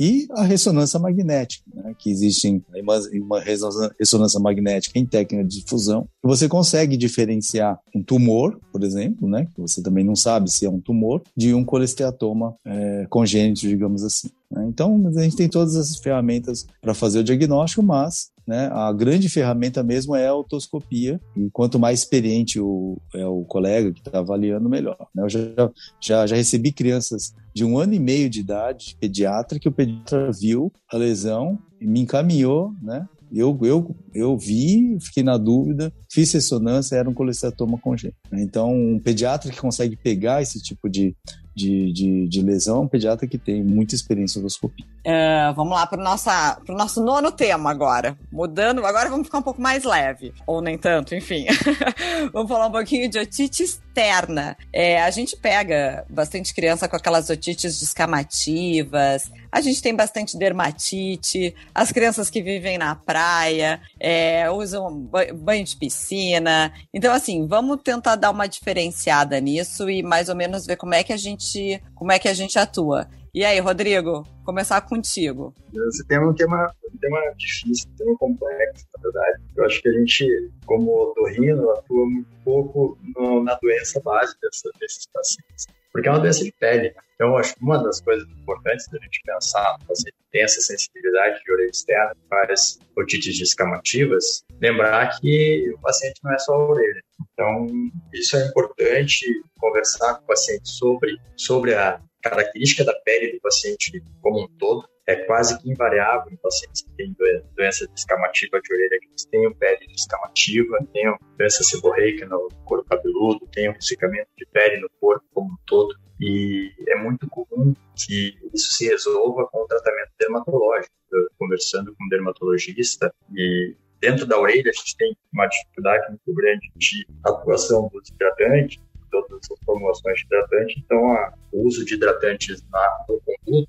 E 0.00 0.26
a 0.32 0.42
ressonância 0.42 0.98
magnética, 0.98 1.64
né? 1.74 1.94
Que 1.98 2.10
existe 2.10 2.45
uma, 2.80 3.00
uma 3.22 3.40
ressonância 3.40 4.40
magnética 4.40 4.98
em 4.98 5.06
técnica 5.06 5.44
de 5.44 5.60
difusão, 5.60 6.08
você 6.22 6.48
consegue 6.48 6.96
diferenciar 6.96 7.78
um 7.94 8.02
tumor, 8.02 8.58
por 8.72 8.82
exemplo, 8.82 9.28
né? 9.28 9.46
Que 9.54 9.60
você 9.60 9.82
também 9.82 10.04
não 10.04 10.16
sabe 10.16 10.50
se 10.50 10.66
é 10.66 10.70
um 10.70 10.80
tumor, 10.80 11.22
de 11.36 11.54
um 11.54 11.64
colesteatoma 11.64 12.54
é, 12.64 13.06
congênito, 13.08 13.60
digamos 13.60 14.02
assim. 14.02 14.28
Né? 14.50 14.66
Então, 14.68 15.00
a 15.16 15.22
gente 15.22 15.36
tem 15.36 15.48
todas 15.48 15.76
essas 15.76 15.98
ferramentas 15.98 16.66
para 16.80 16.94
fazer 16.94 17.20
o 17.20 17.24
diagnóstico, 17.24 17.82
mas 17.82 18.30
né, 18.46 18.68
a 18.72 18.92
grande 18.92 19.28
ferramenta 19.28 19.82
mesmo 19.82 20.14
é 20.14 20.28
a 20.28 20.34
otoscopia, 20.34 21.20
e 21.36 21.50
quanto 21.50 21.78
mais 21.78 22.00
experiente 22.00 22.60
o, 22.60 22.96
é 23.14 23.26
o 23.26 23.44
colega 23.44 23.92
que 23.92 24.00
está 24.00 24.20
avaliando, 24.20 24.68
melhor. 24.68 25.08
Né? 25.14 25.24
Eu 25.24 25.28
já, 25.28 25.70
já, 26.00 26.26
já 26.26 26.36
recebi 26.36 26.70
crianças 26.72 27.34
de 27.54 27.64
um 27.64 27.78
ano 27.78 27.94
e 27.94 27.98
meio 27.98 28.30
de 28.30 28.40
idade, 28.40 28.96
pediatra, 29.00 29.58
que 29.58 29.68
o 29.68 29.72
pediatra 29.72 30.30
viu 30.30 30.72
a 30.92 30.96
lesão 30.96 31.58
e 31.80 31.86
me 31.86 32.00
encaminhou 32.00 32.72
né, 32.80 33.06
eu, 33.32 33.58
eu, 33.62 33.96
eu 34.14 34.38
vi, 34.38 34.98
fiquei 35.00 35.22
na 35.22 35.36
dúvida, 35.36 35.92
fiz 36.10 36.32
ressonância, 36.32 36.96
era 36.96 37.08
um 37.08 37.14
colestatoma 37.14 37.78
congênito. 37.78 38.18
Então, 38.32 38.72
um 38.72 39.00
pediatra 39.00 39.50
que 39.50 39.60
consegue 39.60 39.96
pegar 39.96 40.42
esse 40.42 40.62
tipo 40.62 40.88
de, 40.88 41.14
de, 41.56 41.90
de, 41.90 42.28
de 42.28 42.42
lesão, 42.42 42.76
é 42.76 42.80
um 42.80 42.88
pediatra 42.88 43.26
que 43.26 43.38
tem 43.38 43.64
muita 43.64 43.94
experiência 43.94 44.38
em 44.38 44.40
endoscopia. 44.40 44.84
É, 45.02 45.50
vamos 45.54 45.72
lá 45.72 45.86
para 45.86 45.98
o 45.98 46.74
nosso 46.74 47.02
nono 47.02 47.32
tema 47.32 47.70
agora. 47.70 48.18
Mudando, 48.30 48.84
agora 48.84 49.08
vamos 49.08 49.26
ficar 49.26 49.38
um 49.38 49.42
pouco 49.42 49.62
mais 49.62 49.82
leve, 49.82 50.34
ou 50.46 50.60
nem 50.60 50.76
tanto, 50.76 51.14
enfim. 51.14 51.46
vamos 52.30 52.50
falar 52.50 52.66
um 52.66 52.72
pouquinho 52.72 53.08
de 53.08 53.18
otite 53.18 53.62
externa. 53.62 54.54
É, 54.70 55.00
a 55.00 55.10
gente 55.10 55.34
pega 55.34 56.04
bastante 56.10 56.54
criança 56.54 56.86
com 56.86 56.96
aquelas 56.96 57.30
otites 57.30 57.80
descamativas, 57.80 59.32
a 59.56 59.60
gente 59.62 59.80
tem 59.80 59.96
bastante 59.96 60.36
dermatite, 60.36 61.54
as 61.74 61.90
crianças 61.90 62.28
que 62.28 62.42
vivem 62.42 62.76
na 62.76 62.94
praia, 62.94 63.80
é, 63.98 64.50
usam 64.50 65.08
banho 65.34 65.64
de 65.64 65.74
piscina. 65.74 66.70
Então, 66.92 67.10
assim, 67.10 67.46
vamos 67.46 67.80
tentar 67.82 68.16
dar 68.16 68.32
uma 68.32 68.46
diferenciada 68.46 69.40
nisso 69.40 69.88
e 69.88 70.02
mais 70.02 70.28
ou 70.28 70.36
menos 70.36 70.66
ver 70.66 70.76
como 70.76 70.92
é 70.92 71.02
que 71.02 71.10
a 71.10 71.16
gente, 71.16 71.82
como 71.94 72.12
é 72.12 72.18
que 72.18 72.28
a 72.28 72.34
gente 72.34 72.58
atua. 72.58 73.08
E 73.32 73.46
aí, 73.46 73.58
Rodrigo, 73.58 74.26
começar 74.44 74.78
contigo. 74.82 75.54
Esse 75.88 76.06
tema 76.06 76.26
é 76.26 76.28
um 76.28 76.34
tema, 76.34 76.70
um 76.92 76.98
tema 76.98 77.18
difícil, 77.38 77.88
um 77.92 77.96
tema 77.96 78.18
complexo, 78.18 78.86
na 78.94 79.02
verdade. 79.02 79.42
Eu 79.56 79.64
acho 79.64 79.80
que 79.80 79.88
a 79.88 79.92
gente, 79.92 80.50
como 80.66 80.90
otorrino, 81.02 81.70
atua 81.70 82.04
muito 82.04 82.28
pouco 82.44 82.98
no, 83.16 83.42
na 83.42 83.54
doença 83.54 84.02
dessa, 84.04 84.70
desses 84.78 85.06
pacientes, 85.06 85.66
porque 85.96 86.10
é 86.10 86.12
uma 86.12 86.20
doença 86.20 86.44
de 86.44 86.52
pele. 86.52 86.94
Então, 87.14 87.38
acho 87.38 87.54
que 87.54 87.62
uma 87.62 87.82
das 87.82 88.02
coisas 88.02 88.28
importantes 88.28 88.86
da 88.88 88.98
gente 88.98 89.22
pensar 89.24 89.78
que 89.78 90.12
tem 90.30 90.42
essa 90.42 90.60
sensibilidade 90.60 91.42
de 91.42 91.50
orelha 91.50 91.70
externa, 91.70 92.14
várias 92.28 92.78
otites 92.94 93.38
descamativas, 93.38 94.44
lembrar 94.60 95.18
que 95.18 95.72
o 95.74 95.80
paciente 95.80 96.20
não 96.22 96.34
é 96.34 96.38
só 96.38 96.52
a 96.52 96.68
orelha. 96.68 97.02
Então, 97.32 97.66
isso 98.12 98.36
é 98.36 98.46
importante 98.46 99.24
conversar 99.58 100.16
com 100.16 100.24
o 100.24 100.26
paciente 100.26 100.68
sobre, 100.68 101.18
sobre 101.34 101.74
a 101.74 101.98
característica 102.22 102.84
da 102.84 102.92
pele 102.92 103.32
do 103.32 103.40
paciente 103.40 104.02
como 104.20 104.44
um 104.44 104.48
todo. 104.58 104.86
É 105.06 105.16
quase 105.16 105.58
que 105.60 105.70
invariável 105.70 106.32
em 106.32 106.36
pacientes 106.36 106.82
que 106.82 106.90
têm 106.96 107.16
doença 107.54 107.86
descamativa 107.88 108.60
de 108.60 108.74
orelha, 108.74 108.98
que 109.00 109.06
eles 109.06 109.24
tenham 109.26 109.54
pele 109.54 109.86
descamativa, 109.86 110.78
tenham 110.92 111.16
doença 111.38 111.62
seborreica 111.62 112.26
no 112.26 112.48
couro 112.64 112.84
cabeludo, 112.84 113.46
tenham 113.52 113.72
ressecamento 113.72 114.28
de 114.36 114.46
pele 114.46 114.80
no 114.80 114.90
corpo 115.00 115.24
como 115.32 115.52
um 115.52 115.56
todo. 115.64 115.94
E 116.20 116.72
é 116.88 116.96
muito 116.96 117.28
comum 117.28 117.74
que 117.94 118.36
isso 118.52 118.72
se 118.72 118.86
resolva 118.86 119.46
com 119.46 119.62
o 119.62 119.66
tratamento 119.66 120.10
dermatológico. 120.18 120.94
Eu, 121.12 121.28
conversando 121.38 121.94
com 121.94 122.04
um 122.04 122.08
dermatologista 122.08 123.14
e 123.32 123.76
dentro 124.00 124.26
da 124.26 124.38
orelha 124.38 124.70
a 124.70 124.72
gente 124.72 124.96
tem 124.96 125.16
uma 125.32 125.46
dificuldade 125.46 126.08
muito 126.08 126.34
grande 126.34 126.72
de 126.76 127.06
atuação 127.24 127.88
dos 127.92 128.08
hidratantes, 128.08 128.82
todas 129.10 129.40
as 129.50 129.64
formulações 129.64 130.18
de 130.18 130.24
hidratante, 130.24 130.82
então 130.84 131.12
a, 131.12 131.32
o 131.52 131.66
uso 131.66 131.84
de 131.84 131.94
hidratantes 131.94 132.62
na, 132.70 133.04
no 133.08 133.20
conduto, 133.20 133.68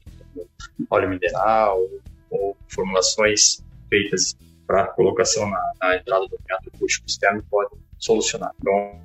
óleo 0.90 1.10
mineral 1.10 1.80
ou 2.30 2.58
formulações 2.68 3.64
feitas 3.90 4.36
para 4.66 4.88
colocação 4.88 5.50
na, 5.50 5.72
na, 5.82 5.96
entrada 5.96 6.28
do 6.28 6.38
meato 6.48 6.70
acústico 6.74 7.08
externo 7.08 7.44
podem 7.50 7.80
solucionar. 7.98 8.52
Então, 8.60 9.02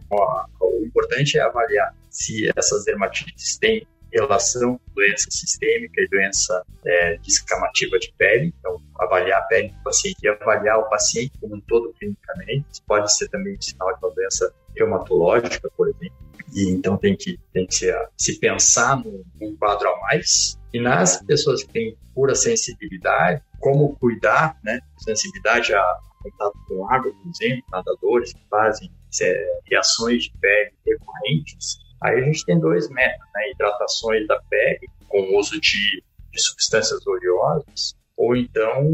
o 0.60 0.84
importante 0.84 1.38
é 1.38 1.42
avaliar 1.42 1.94
se 2.10 2.50
essas 2.56 2.84
dermatites 2.84 3.56
têm 3.58 3.86
relação 4.12 4.78
doença 4.94 5.30
sistêmica 5.30 6.02
e 6.02 6.08
doença 6.08 6.62
é, 6.84 7.16
descamativa 7.18 7.98
de 7.98 8.12
pele. 8.18 8.52
Então, 8.58 8.76
avaliar 8.98 9.40
a 9.40 9.44
pele 9.44 9.68
do 9.68 9.82
paciente 9.82 10.18
e 10.22 10.28
avaliar 10.28 10.78
o 10.78 10.88
paciente 10.88 11.32
como 11.40 11.56
um 11.56 11.60
todo 11.60 11.94
clinicamente. 11.98 12.66
Isso 12.70 12.82
pode 12.86 13.14
ser 13.16 13.28
também 13.28 13.56
um 13.56 13.62
sinal 13.62 13.92
de 13.94 14.04
uma 14.04 14.14
doença 14.14 14.54
reumatológica, 14.76 15.70
por 15.76 15.88
exemplo. 15.88 16.16
E 16.54 16.70
então 16.70 16.98
tem 16.98 17.16
que, 17.16 17.38
tem 17.52 17.66
que 17.66 17.74
se, 17.74 17.92
se 18.16 18.38
pensar 18.38 19.02
num 19.02 19.56
quadro 19.56 19.88
a 19.88 20.00
mais. 20.00 20.58
E 20.72 20.80
nas 20.80 21.22
pessoas 21.22 21.62
que 21.62 21.72
têm 21.72 21.96
pura 22.14 22.34
sensibilidade, 22.34 23.42
como 23.60 23.96
cuidar, 23.96 24.58
né? 24.64 24.80
Sensibilidade 24.98 25.74
a 25.74 25.98
contato 26.22 26.56
com 26.68 26.88
água, 26.88 27.12
por 27.12 27.30
exemplo, 27.30 27.64
nadadores 27.70 28.32
que 28.32 28.48
fazem 28.48 28.90
é, 29.20 29.60
reações 29.66 30.24
de 30.24 30.32
pele 30.40 30.72
recorrentes. 30.86 31.78
Aí 32.02 32.20
a 32.20 32.22
gente 32.22 32.44
tem 32.44 32.58
dois 32.58 32.88
métodos, 32.88 33.28
né? 33.34 33.50
Hidratações 33.50 34.26
da 34.26 34.40
pele 34.48 34.88
com 35.08 35.20
o 35.20 35.38
uso 35.38 35.60
de, 35.60 36.02
de 36.32 36.40
substâncias 36.40 37.06
oleosas, 37.06 37.94
ou 38.16 38.36
então 38.36 38.88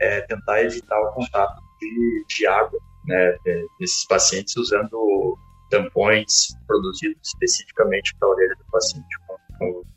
é, 0.00 0.22
tentar 0.22 0.62
evitar 0.62 0.98
o 1.00 1.12
contato 1.12 1.60
de, 1.80 2.24
de 2.28 2.46
água 2.46 2.78
né, 3.04 3.36
desses 3.78 4.06
pacientes 4.06 4.56
usando 4.56 5.36
tampões 5.70 6.48
produzidos 6.66 7.20
especificamente 7.28 8.14
para 8.18 8.28
a 8.28 8.32
orelha 8.32 8.54
do 8.56 8.64
paciente 8.70 9.16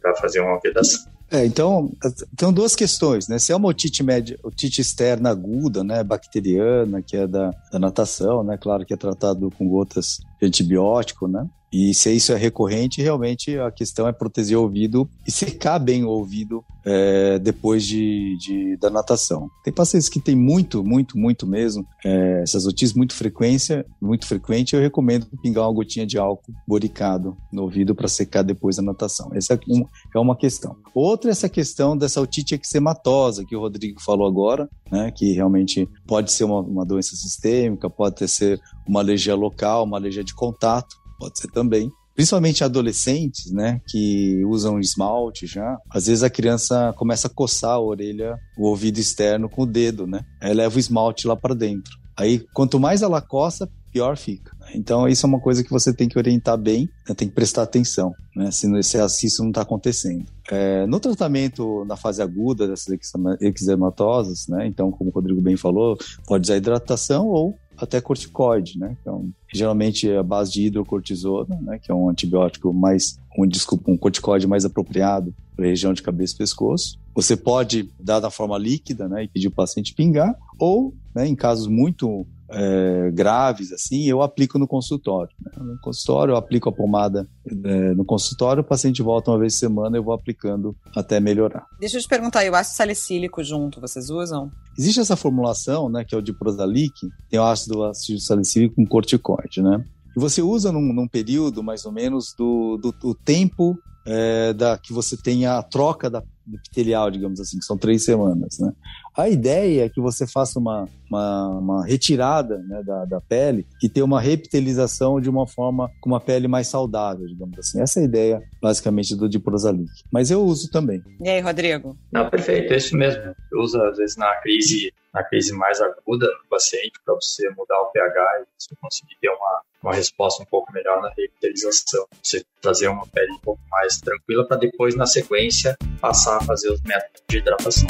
para 0.02 0.16
fazer 0.16 0.42
uma 0.42 0.60
vedação. 0.60 1.13
É, 1.32 1.46
então, 1.46 1.92
tem 2.38 2.52
duas 2.54 2.76
questões, 2.76 3.28
né? 3.28 3.40
Se 3.40 3.52
é 3.52 3.56
uma 3.56 3.70
otite, 3.70 4.04
média, 4.04 4.38
otite 4.44 4.82
externa 4.82 5.30
aguda, 5.32 5.84
né, 5.84 6.04
bacteriana, 6.04 7.02
que 7.02 7.18
é 7.18 7.26
da, 7.26 7.52
da 7.72 7.80
natação, 7.80 8.44
né? 8.44 8.58
Claro 8.58 8.86
que 8.86 8.94
é 8.94 8.98
tratado 8.98 9.50
com 9.58 9.68
gotas 9.68 10.20
de 10.40 10.48
antibiótico, 10.48 11.28
né? 11.28 11.48
E 11.74 11.92
se 11.92 12.12
isso 12.12 12.32
é 12.32 12.38
recorrente, 12.38 13.02
realmente 13.02 13.58
a 13.58 13.72
questão 13.72 14.08
é 14.08 14.14
proteger 14.14 14.56
o 14.56 14.62
ouvido 14.62 15.10
e 15.28 15.32
secar 15.32 15.80
bem 15.80 16.04
o 16.04 16.10
ouvido 16.10 16.64
é, 16.86 17.40
depois 17.40 17.84
de, 17.84 18.38
de, 18.38 18.78
da 18.78 18.92
natação. 18.92 19.50
Tem 19.64 19.74
pacientes 19.74 20.08
que 20.08 20.20
tem 20.20 20.36
muito, 20.36 20.84
muito, 20.84 21.18
muito 21.18 21.48
mesmo, 21.48 21.84
é, 22.06 22.42
essas 22.44 22.68
otites 22.68 22.94
muito 22.94 23.16
frequência, 23.16 23.84
muito 24.00 24.28
frequente, 24.28 24.76
eu 24.76 24.82
recomendo 24.82 25.26
pingar 25.42 25.66
uma 25.66 25.74
gotinha 25.74 26.06
de 26.06 26.18
álcool 26.18 26.54
boricado 26.68 27.36
no 27.52 27.64
ouvido 27.64 27.96
para 27.96 28.08
secar 28.08 28.44
depois 28.44 28.76
da 28.76 28.84
natação. 28.84 29.32
Essa 29.34 29.56
é, 29.56 29.60
um, 29.68 29.84
é 30.14 30.20
uma 30.20 30.36
questão. 30.36 30.76
Outra 30.94 31.32
é 31.32 31.34
essa 31.34 31.50
questão 31.50 31.98
dessa 31.98 32.22
otite 32.22 32.54
eczematosa 32.54 33.44
que 33.46 33.56
o 33.56 33.60
Rodrigo 33.60 34.00
falou 34.00 34.28
agora, 34.28 34.70
né, 34.92 35.10
que 35.10 35.32
realmente 35.34 35.90
pode 36.06 36.32
ser 36.32 36.44
uma, 36.44 36.60
uma 36.60 36.86
doença 36.86 37.16
sistêmica, 37.16 37.90
pode 37.90 38.28
ser 38.28 38.62
uma 38.88 39.00
alergia 39.00 39.34
local, 39.34 39.86
uma 39.86 39.98
alergia 39.98 40.24
de 40.24 40.36
contato, 40.36 41.02
pode 41.24 41.40
ser 41.40 41.48
também. 41.48 41.90
principalmente 42.16 42.64
adolescentes, 42.64 43.52
né, 43.52 43.82
que 43.88 44.46
usam 44.46 44.80
esmalte 44.80 45.48
já, 45.48 45.80
às 45.90 46.06
vezes 46.06 46.22
a 46.22 46.30
criança 46.30 46.94
começa 46.96 47.28
a 47.28 47.30
coçar 47.30 47.72
a 47.72 47.80
orelha, 47.80 48.38
o 48.56 48.68
ouvido 48.68 49.00
externo 49.00 49.50
com 49.50 49.64
o 49.64 49.66
dedo, 49.66 50.06
né? 50.06 50.24
Aí 50.40 50.54
leva 50.54 50.76
o 50.76 50.80
esmalte 50.80 51.28
lá 51.28 51.36
para 51.36 51.56
dentro. 51.56 51.98
Aí, 52.16 52.46
quanto 52.54 52.80
mais 52.80 53.02
ela 53.02 53.20
coça, 53.20 53.68
pior 53.92 54.16
fica. 54.18 54.52
Então, 54.76 55.08
isso 55.08 55.26
é 55.26 55.30
uma 55.30 55.40
coisa 55.40 55.64
que 55.64 55.70
você 55.70 55.94
tem 55.94 56.08
que 56.08 56.18
orientar 56.18 56.58
bem, 56.58 56.90
né? 57.08 57.16
tem 57.16 57.28
que 57.28 57.34
prestar 57.34 57.64
atenção, 57.64 58.12
né? 58.36 58.50
se, 58.52 58.68
se 58.84 59.28
isso 59.28 59.42
não 59.42 59.50
está 59.50 59.62
acontecendo. 59.62 60.26
É, 60.52 60.86
no 60.88 61.00
tratamento 61.00 61.86
na 61.86 61.96
fase 61.96 62.22
aguda 62.22 62.68
dessas 62.68 62.98
eczematosas, 63.40 64.48
né? 64.48 64.66
então, 64.68 64.92
como 64.92 65.10
o 65.10 65.14
Rodrigo 65.14 65.42
bem 65.42 65.58
falou, 65.58 65.98
pode 66.28 66.46
usar 66.46 66.58
hidratação 66.58 67.28
ou 67.28 67.58
até 67.78 68.00
corticoide, 68.02 68.78
né? 68.78 68.96
Então, 69.02 69.30
geralmente 69.54 70.10
é 70.10 70.18
a 70.18 70.24
base 70.24 70.52
de 70.52 70.66
hidrocortisona, 70.66 71.60
né? 71.62 71.80
Que 71.80 71.92
é 71.92 71.96
um 71.96 72.10
antibiótico 72.10 72.74
mais, 72.74 73.20
um, 73.38 73.48
desculpa, 73.48 73.92
um 73.92 73.98
corticoide 73.98 74.48
mais 74.48 74.66
apropriado 74.66 75.34
para 75.56 75.66
a 75.66 75.70
região 75.70 75.94
de 75.94 76.02
cabeça 76.02 76.34
e 76.34 76.38
pescoço. 76.38 76.98
Você 77.14 77.36
pode 77.36 77.90
dar 78.00 78.20
da 78.20 78.30
forma 78.30 78.58
líquida, 78.58 79.08
né? 79.08 79.24
E 79.24 79.28
pedir 79.28 79.48
o 79.48 79.52
paciente 79.52 79.94
pingar, 79.94 80.36
ou, 80.58 80.94
né, 81.14 81.28
em 81.28 81.36
casos 81.36 81.68
muito 81.68 82.26
é, 82.54 83.12
graves, 83.12 83.72
assim, 83.72 84.06
eu 84.06 84.22
aplico 84.22 84.60
no 84.60 84.68
consultório. 84.68 85.34
Né? 85.44 85.52
No 85.58 85.80
consultório, 85.82 86.34
eu 86.34 86.38
aplico 86.38 86.70
a 86.70 86.72
pomada 86.72 87.28
é, 87.46 87.94
no 87.94 88.06
consultório, 88.06 88.62
o 88.62 88.66
paciente 88.66 89.02
volta 89.02 89.32
uma 89.32 89.40
vez 89.40 89.54
por 89.54 89.60
semana, 89.60 89.98
eu 89.98 90.04
vou 90.04 90.14
aplicando 90.14 90.76
até 90.96 91.20
melhorar. 91.20 91.66
Deixa 91.80 91.98
eu 91.98 92.02
te 92.02 92.08
perguntar, 92.08 92.50
o 92.50 92.56
ácido 92.56 92.78
salicílico 92.78 93.44
junto, 93.44 93.82
vocês 93.82 94.10
usam? 94.10 94.52
Existe 94.78 95.00
essa 95.00 95.16
formulação, 95.16 95.90
né, 95.90 96.04
que 96.04 96.14
é 96.14 96.18
o 96.18 96.22
de 96.22 96.34
Prosalic, 96.34 96.94
tem 97.30 97.40
o 97.40 97.44
ácido, 97.44 97.84
ácido 97.84 98.20
salicílico 98.20 98.76
com 98.76 98.86
corticoide, 98.86 99.62
né? 99.62 99.84
E 100.16 100.20
você 100.20 100.42
usa 100.42 100.72
num, 100.72 100.94
num 100.94 101.08
período, 101.08 101.64
mais 101.64 101.86
ou 101.86 101.92
menos, 101.92 102.36
do, 102.38 102.78
do, 102.78 102.92
do 102.92 103.16
tempo 103.16 103.78
é, 104.06 104.54
da, 104.54 104.78
que 104.78 104.94
você 104.94 105.18
tem 105.18 105.46
a 105.46 105.62
troca 105.64 106.10
da 106.10 106.22
epitelial, 106.52 107.10
digamos 107.10 107.40
assim, 107.40 107.58
que 107.58 107.66
são 107.66 107.78
três 107.78 108.04
semanas, 108.04 108.60
né? 108.60 108.72
A 109.16 109.30
ideia 109.30 109.86
é 109.86 109.90
que 109.90 110.02
você 110.02 110.26
faça 110.26 110.58
uma, 110.58 110.90
uma, 111.08 111.48
uma 111.50 111.86
retirada 111.86 112.58
né, 112.58 112.82
da, 112.84 113.06
da 113.06 113.22
pele 113.22 113.66
e 113.82 113.88
ter 113.88 114.02
uma 114.02 114.20
repitelização 114.20 115.22
de 115.22 115.30
uma 115.30 115.46
forma 115.46 115.92
com 116.02 116.10
uma 116.10 116.20
pele 116.20 116.48
mais 116.48 116.68
saudável, 116.68 117.28
digamos 117.28 117.58
assim. 117.60 117.80
Essa 117.80 118.00
é 118.00 118.02
a 118.02 118.06
ideia, 118.06 118.42
basicamente, 118.60 119.16
do 119.16 119.30
Diprosalic. 119.30 119.92
Mas 120.12 120.32
eu 120.32 120.42
uso 120.42 120.70
também. 120.72 121.04
E 121.22 121.30
aí, 121.30 121.40
Rodrigo? 121.42 121.96
Não, 122.12 122.28
perfeito, 122.28 122.74
é 122.74 122.78
isso 122.78 122.98
mesmo. 122.98 123.22
Eu 123.52 123.60
uso, 123.60 123.80
às 123.84 123.98
vezes, 123.98 124.18
na 124.18 124.36
crise, 124.38 124.92
na 125.14 125.24
crise 125.24 125.54
mais 125.54 125.80
aguda 125.80 126.26
do 126.26 126.50
paciente, 126.50 126.94
para 127.06 127.14
você 127.14 127.48
mudar 127.52 127.80
o 127.82 127.92
pH 127.92 128.42
e 128.42 128.46
você 128.58 128.76
conseguir 128.82 129.16
ter 129.22 129.30
uma, 129.30 129.62
uma 129.84 129.94
resposta 129.94 130.42
um 130.42 130.46
pouco 130.48 130.74
melhor 130.74 131.04
na 131.04 131.12
revitalização. 131.16 132.08
Você 132.24 132.44
trazer 132.60 132.88
uma 132.88 133.06
pele 133.06 133.32
um 133.32 133.40
pouco 133.40 133.62
mais 133.70 134.00
tranquila 134.00 134.48
para 134.48 134.58
depois, 134.58 134.96
na 134.96 135.06
sequência, 135.06 135.78
passar 136.02 136.38
a 136.38 136.42
fazer 136.42 136.72
os 136.72 136.82
métodos 136.82 137.22
de 137.30 137.38
hidratação. 137.38 137.88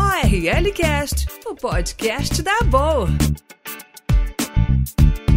ORL 0.00 0.72
Cast, 0.72 1.28
o 1.46 1.54
podcast 1.54 2.42
da 2.42 2.58
Boa. 2.64 3.06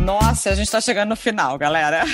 Nossa, 0.05 0.51
a 0.51 0.55
gente 0.55 0.65
está 0.65 0.79
chegando 0.79 1.09
no 1.09 1.15
final, 1.17 1.57
galera. 1.57 2.05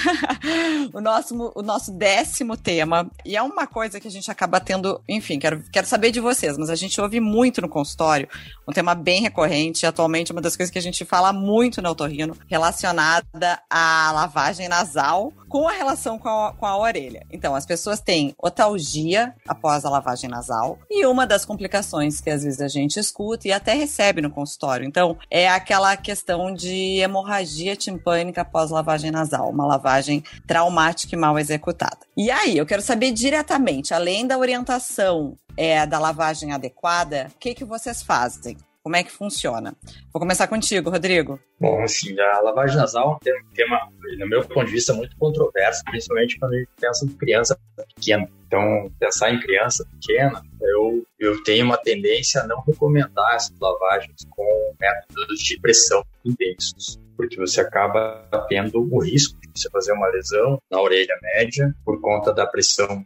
o, 0.93 0.99
nosso, 0.99 1.51
o 1.55 1.61
nosso 1.61 1.91
décimo 1.91 2.57
tema. 2.57 3.09
E 3.23 3.37
é 3.37 3.41
uma 3.41 3.67
coisa 3.67 3.99
que 3.99 4.07
a 4.07 4.11
gente 4.11 4.29
acaba 4.31 4.59
tendo. 4.59 4.99
Enfim, 5.07 5.37
quero, 5.37 5.63
quero 5.71 5.85
saber 5.85 6.11
de 6.11 6.19
vocês, 6.19 6.57
mas 6.57 6.69
a 6.69 6.75
gente 6.75 6.99
ouve 6.99 7.19
muito 7.19 7.61
no 7.61 7.69
consultório. 7.69 8.27
Um 8.67 8.73
tema 8.73 8.95
bem 8.95 9.21
recorrente. 9.21 9.85
Atualmente, 9.85 10.31
uma 10.31 10.41
das 10.41 10.55
coisas 10.55 10.71
que 10.71 10.79
a 10.79 10.81
gente 10.81 11.05
fala 11.05 11.31
muito 11.31 11.81
no 11.81 11.89
Autorrino 11.89 12.35
relacionada 12.47 13.59
à 13.69 14.11
lavagem 14.11 14.67
nasal 14.67 15.31
com 15.49 15.67
a 15.67 15.71
relação 15.71 16.17
com 16.17 16.29
a, 16.29 16.53
com 16.53 16.65
a 16.65 16.77
orelha. 16.77 17.25
Então, 17.31 17.55
as 17.55 17.65
pessoas 17.65 17.99
têm 17.99 18.33
otalgia 18.41 19.33
após 19.47 19.83
a 19.83 19.89
lavagem 19.89 20.29
nasal. 20.29 20.77
E 20.89 21.05
uma 21.05 21.25
das 21.25 21.43
complicações 21.43 22.21
que 22.21 22.29
às 22.29 22.43
vezes 22.43 22.61
a 22.61 22.67
gente 22.67 22.99
escuta 22.99 23.47
e 23.47 23.51
até 23.51 23.73
recebe 23.73 24.21
no 24.21 24.29
consultório. 24.29 24.85
Então, 24.85 25.17
é 25.29 25.49
aquela 25.49 25.97
questão 25.97 26.53
de 26.53 26.99
hemorragia 26.99 27.75
timpânica 27.75 28.41
após 28.41 28.69
lavagem 28.69 29.11
nasal, 29.11 29.49
uma 29.49 29.65
lavagem 29.65 30.23
traumática 30.47 31.15
e 31.15 31.19
mal 31.19 31.37
executada. 31.39 31.99
E 32.15 32.29
aí, 32.29 32.57
eu 32.57 32.65
quero 32.65 32.81
saber 32.81 33.11
diretamente, 33.11 33.93
além 33.93 34.27
da 34.27 34.37
orientação 34.37 35.35
é, 35.57 35.85
da 35.85 35.99
lavagem 35.99 36.53
adequada, 36.53 37.31
o 37.35 37.39
que, 37.39 37.53
que 37.53 37.65
vocês 37.65 38.03
fazem? 38.03 38.55
Como 38.89 38.97
é 38.97 39.03
que 39.03 39.11
funciona? 39.11 39.75
Vou 40.11 40.19
começar 40.19 40.47
contigo, 40.47 40.89
Rodrigo. 40.89 41.39
Bom, 41.59 41.83
assim, 41.83 42.19
a 42.19 42.41
lavagem 42.41 42.75
nasal 42.75 43.19
é 43.23 43.31
um 43.35 43.53
tema, 43.53 43.87
no 44.17 44.27
meu 44.27 44.43
ponto 44.43 44.65
de 44.65 44.71
vista, 44.71 44.95
muito 44.95 45.15
controverso, 45.15 45.83
principalmente 45.85 46.39
quando 46.39 46.55
a 46.55 46.57
gente 46.57 46.69
pensa 46.81 47.05
em 47.05 47.09
criança 47.09 47.59
pequena. 47.95 48.27
Então, 48.47 48.91
pensar 48.99 49.31
em 49.31 49.39
criança 49.39 49.85
pequena, 49.91 50.41
eu, 50.59 51.05
eu 51.19 51.43
tenho 51.43 51.65
uma 51.65 51.77
tendência 51.77 52.41
a 52.41 52.47
não 52.47 52.63
recomendar 52.65 53.35
essas 53.35 53.53
lavagens 53.59 54.25
com 54.31 54.73
métodos 54.81 55.39
de 55.39 55.59
pressão 55.59 56.03
intensos 56.25 56.99
porque 57.19 57.35
você 57.35 57.59
acaba 57.59 58.25
tendo 58.47 58.79
o 58.79 59.03
risco 59.03 59.37
de 59.41 59.49
você 59.53 59.69
fazer 59.69 59.91
uma 59.91 60.07
lesão 60.07 60.57
na 60.71 60.79
orelha 60.79 61.13
média 61.21 61.75
por 61.83 61.99
conta 61.99 62.33
da 62.33 62.47
pressão 62.47 63.05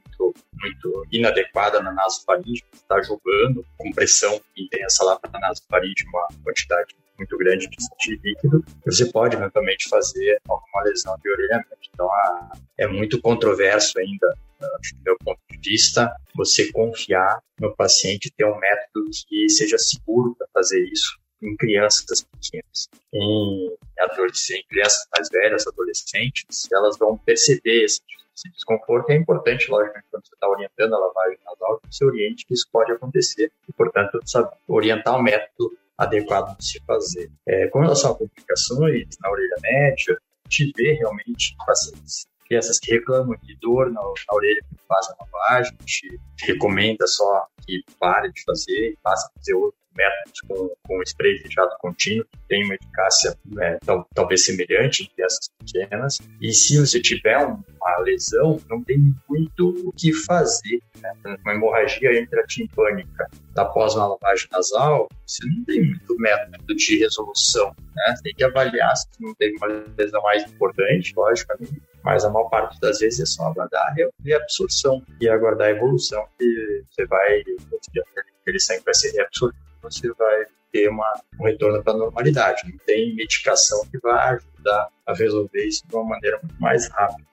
muito, 0.62 1.06
inadequada 1.12 1.82
na 1.82 1.92
nasofaringe, 1.92 2.64
está 2.74 3.02
jogando 3.02 3.66
com 3.78 3.92
pressão 3.92 4.40
intensa 4.58 5.04
lá 5.04 5.20
para 5.20 5.38
a 5.38 5.40
nasofaringe 5.40 6.06
uma 6.08 6.28
quantidade 6.44 6.96
muito 7.18 7.38
grande 7.38 7.68
de 7.68 8.16
líquido, 8.24 8.66
você 8.86 9.06
pode 9.06 9.36
eventualmente 9.36 9.88
fazer 9.88 10.42
alguma 10.48 10.84
lesão 10.84 11.16
de 11.22 11.30
orelha 11.30 11.58
média. 11.58 11.78
Então, 11.94 12.10
é 12.78 12.88
muito 12.88 13.22
controverso 13.22 14.00
ainda 14.00 14.36
do 14.60 15.04
meu 15.04 15.18
ponto 15.20 15.40
de 15.50 15.70
vista, 15.70 16.12
você 16.36 16.72
confiar 16.72 17.42
no 17.60 17.76
paciente 17.76 18.32
ter 18.32 18.46
um 18.46 18.58
método 18.58 19.10
que 19.28 19.50
seja 19.50 19.78
seguro 19.78 20.36
para 20.36 20.48
fazer 20.54 20.84
isso 20.86 21.18
em 21.42 21.56
crianças 21.58 22.22
pequenas. 22.24 22.88
Em, 23.14 23.76
adolescentes, 24.00 24.50
em 24.52 24.68
crianças 24.68 25.08
mais 25.16 25.30
velhas, 25.30 25.68
adolescentes, 25.68 26.68
elas 26.72 26.98
vão 26.98 27.18
perceber 27.18 27.84
esse, 27.84 28.00
esse 28.36 28.50
desconforto. 28.52 29.10
É 29.12 29.16
importante, 29.16 29.70
logicamente, 29.70 30.08
quando 30.12 30.26
você 30.26 30.34
está 30.34 30.48
orientando 30.48 30.94
a 30.94 31.00
lavagem 31.00 31.38
nasal, 31.46 31.80
que 31.80 31.96
você 31.96 32.06
oriente 32.06 32.46
que 32.46 32.54
isso 32.54 32.68
pode 32.72 32.92
acontecer. 32.92 33.52
E, 33.68 33.74
portanto, 33.74 34.20
sabe, 34.26 34.50
orientar 34.68 35.18
o 35.18 35.22
método 35.22 35.78
adequado 35.98 36.58
de 36.58 36.66
se 36.66 36.82
fazer. 36.86 37.32
É, 37.48 37.68
com 37.68 37.80
relação 37.80 38.12
a 38.12 38.18
complicações 38.18 39.08
na 39.22 39.30
orelha 39.30 39.56
média, 39.62 40.18
a 40.46 40.50
gente 40.50 40.74
vê 40.76 40.94
realmente 40.94 41.56
pacientes 41.66 42.28
crianças 42.46 42.80
que 42.80 42.92
reclamam 42.92 43.36
de 43.42 43.56
dor 43.56 43.90
na, 43.90 44.02
na 44.02 44.36
orelha 44.36 44.62
que 44.62 44.76
fazem 44.88 45.16
a 45.18 45.24
lavagem, 45.24 45.74
a 45.80 45.82
gente 45.82 46.20
recomenda 46.42 47.08
só 47.08 47.48
que 47.66 47.84
pare 48.00 48.32
de 48.32 48.44
fazer 48.44 48.92
e 48.92 48.98
passe 49.02 49.28
a 49.28 49.40
fazer 49.40 49.54
outro 49.56 49.80
métodos 49.96 50.42
com, 50.48 50.76
com 50.84 51.04
spray 51.04 51.42
jato 51.50 51.76
contínuo, 51.80 52.26
tem 52.48 52.64
uma 52.66 52.76
eficácia 52.76 53.38
é, 53.60 53.78
tal, 53.86 54.08
talvez 54.14 54.46
semelhante 54.46 55.04
em 55.04 55.08
crianças 55.08 55.50
pequenas. 55.60 56.20
E 56.42 56.54
se 56.54 56.80
você 56.80 57.02
tiver 57.02 57.38
uma 57.38 57.98
lesão, 58.00 58.60
não 58.70 58.84
tem 58.84 58.98
muito 59.30 59.70
o 59.88 59.92
que 59.92 60.14
fazer. 60.14 60.82
Né? 61.02 61.14
Uma 61.44 61.54
hemorragia 61.54 62.20
intratimpânica 62.20 63.30
após 63.58 63.96
uma 63.96 64.08
lavagem 64.08 64.48
nasal, 64.52 65.08
você 65.26 65.46
não 65.46 65.64
tem 65.66 65.84
muito 65.84 66.16
método 66.18 66.76
de 66.76 66.98
resolução. 66.98 67.76
Né? 67.96 68.16
Você 68.16 68.24
tem 68.24 68.36
que 68.36 68.44
avaliar 68.44 68.96
se 68.96 69.08
não 69.20 69.34
teve 69.36 69.56
uma 69.58 69.68
lesão 69.98 70.22
mais 70.22 70.44
importante, 70.52 71.14
logicamente, 71.16 71.82
mas 72.04 72.26
a 72.26 72.30
maior 72.30 72.50
parte 72.50 72.80
das 72.80 73.00
vezes 73.00 73.20
é 73.20 73.26
só 73.26 73.48
aguardar 73.48 73.82
a 73.88 73.96
reabsorção 74.24 75.02
e 75.22 75.30
aguardar 75.30 75.68
a 75.68 75.72
evolução 75.72 76.26
que 76.38 76.84
você 76.90 77.06
vai 77.06 77.44
conseguir. 77.70 78.04
Ele 78.46 78.60
sempre 78.60 78.84
vai 78.86 78.94
ser 78.94 79.12
reabsorvido 79.12 79.64
você 79.84 80.12
vai 80.14 80.46
ter 80.72 80.90
uma, 80.90 81.14
um 81.40 81.46
retorno 81.46 81.84
para 81.84 81.94
a 81.94 81.98
normalidade. 81.98 82.62
Não 82.66 82.78
tem 82.86 83.14
medicação 83.16 83.86
que 83.92 84.00
vai 84.00 84.36
ajudar 84.36 84.88
a 85.06 85.14
resolver 85.14 85.66
isso 85.66 85.86
de 85.88 85.94
uma 85.94 86.06
maneira 86.06 86.40
muito 86.42 86.60
mais 86.60 86.88
rápida. 86.88 87.28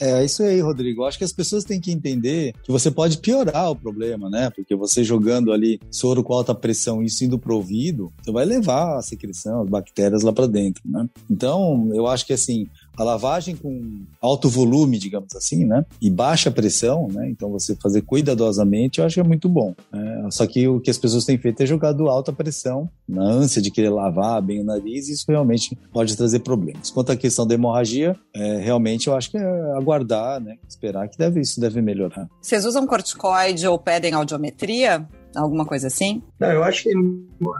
É, 0.00 0.24
isso 0.24 0.42
aí, 0.42 0.60
Rodrigo. 0.60 1.04
Acho 1.04 1.18
que 1.18 1.24
as 1.24 1.32
pessoas 1.32 1.64
têm 1.64 1.80
que 1.80 1.92
entender 1.92 2.54
que 2.62 2.72
você 2.72 2.90
pode 2.90 3.18
piorar 3.18 3.70
o 3.70 3.76
problema, 3.76 4.28
né? 4.28 4.50
Porque 4.50 4.74
você 4.74 5.04
jogando 5.04 5.52
ali 5.52 5.80
soro 5.90 6.24
com 6.24 6.32
alta 6.32 6.54
pressão 6.54 7.02
e 7.02 7.06
isso 7.06 7.24
indo 7.24 7.38
pro 7.38 7.54
ouvido, 7.54 8.12
você 8.20 8.32
vai 8.32 8.44
levar 8.44 8.96
a 8.96 9.02
secreção, 9.02 9.62
as 9.62 9.68
bactérias 9.68 10.22
lá 10.22 10.32
para 10.32 10.46
dentro, 10.46 10.82
né? 10.84 11.08
Então, 11.30 11.90
eu 11.94 12.06
acho 12.06 12.26
que 12.26 12.32
assim, 12.32 12.66
a 12.96 13.02
lavagem 13.02 13.56
com 13.56 14.02
alto 14.20 14.48
volume, 14.48 14.98
digamos 14.98 15.34
assim, 15.34 15.64
né? 15.64 15.84
E 16.00 16.10
baixa 16.10 16.50
pressão, 16.50 17.08
né? 17.08 17.28
Então 17.28 17.50
você 17.50 17.74
fazer 17.76 18.02
cuidadosamente, 18.02 18.98
eu 18.98 19.06
acho 19.06 19.14
que 19.14 19.20
é 19.20 19.24
muito 19.24 19.48
bom. 19.48 19.74
Né? 19.92 20.28
Só 20.30 20.46
que 20.46 20.66
o 20.68 20.80
que 20.80 20.90
as 20.90 20.98
pessoas 20.98 21.24
têm 21.24 21.38
feito 21.38 21.62
é 21.62 21.66
jogado 21.66 22.08
alta 22.08 22.32
pressão, 22.32 22.88
na 23.08 23.22
ânsia 23.22 23.62
de 23.62 23.70
querer 23.70 23.90
lavar 23.90 24.40
bem 24.42 24.60
o 24.60 24.64
nariz, 24.64 25.08
e 25.08 25.12
isso 25.12 25.24
realmente 25.28 25.76
pode 25.92 26.16
trazer 26.16 26.40
problemas. 26.40 26.90
Quanto 26.90 27.12
à 27.12 27.16
questão 27.16 27.46
da 27.46 27.54
hemorragia, 27.54 28.16
é, 28.34 28.58
realmente 28.58 29.08
eu 29.08 29.16
acho 29.16 29.30
que 29.30 29.36
é 29.36 29.72
aguardar, 29.76 30.40
né? 30.40 30.56
Esperar 30.68 31.08
que 31.08 31.18
deve, 31.18 31.40
isso 31.40 31.60
deve 31.60 31.80
melhorar. 31.80 32.28
Vocês 32.40 32.64
usam 32.64 32.86
corticoide 32.86 33.66
ou 33.66 33.78
pedem 33.78 34.12
audiometria? 34.12 35.06
Alguma 35.34 35.64
coisa 35.64 35.86
assim? 35.86 36.22
Não, 36.38 36.50
eu 36.50 36.62
acho 36.62 36.82
que 36.82 36.90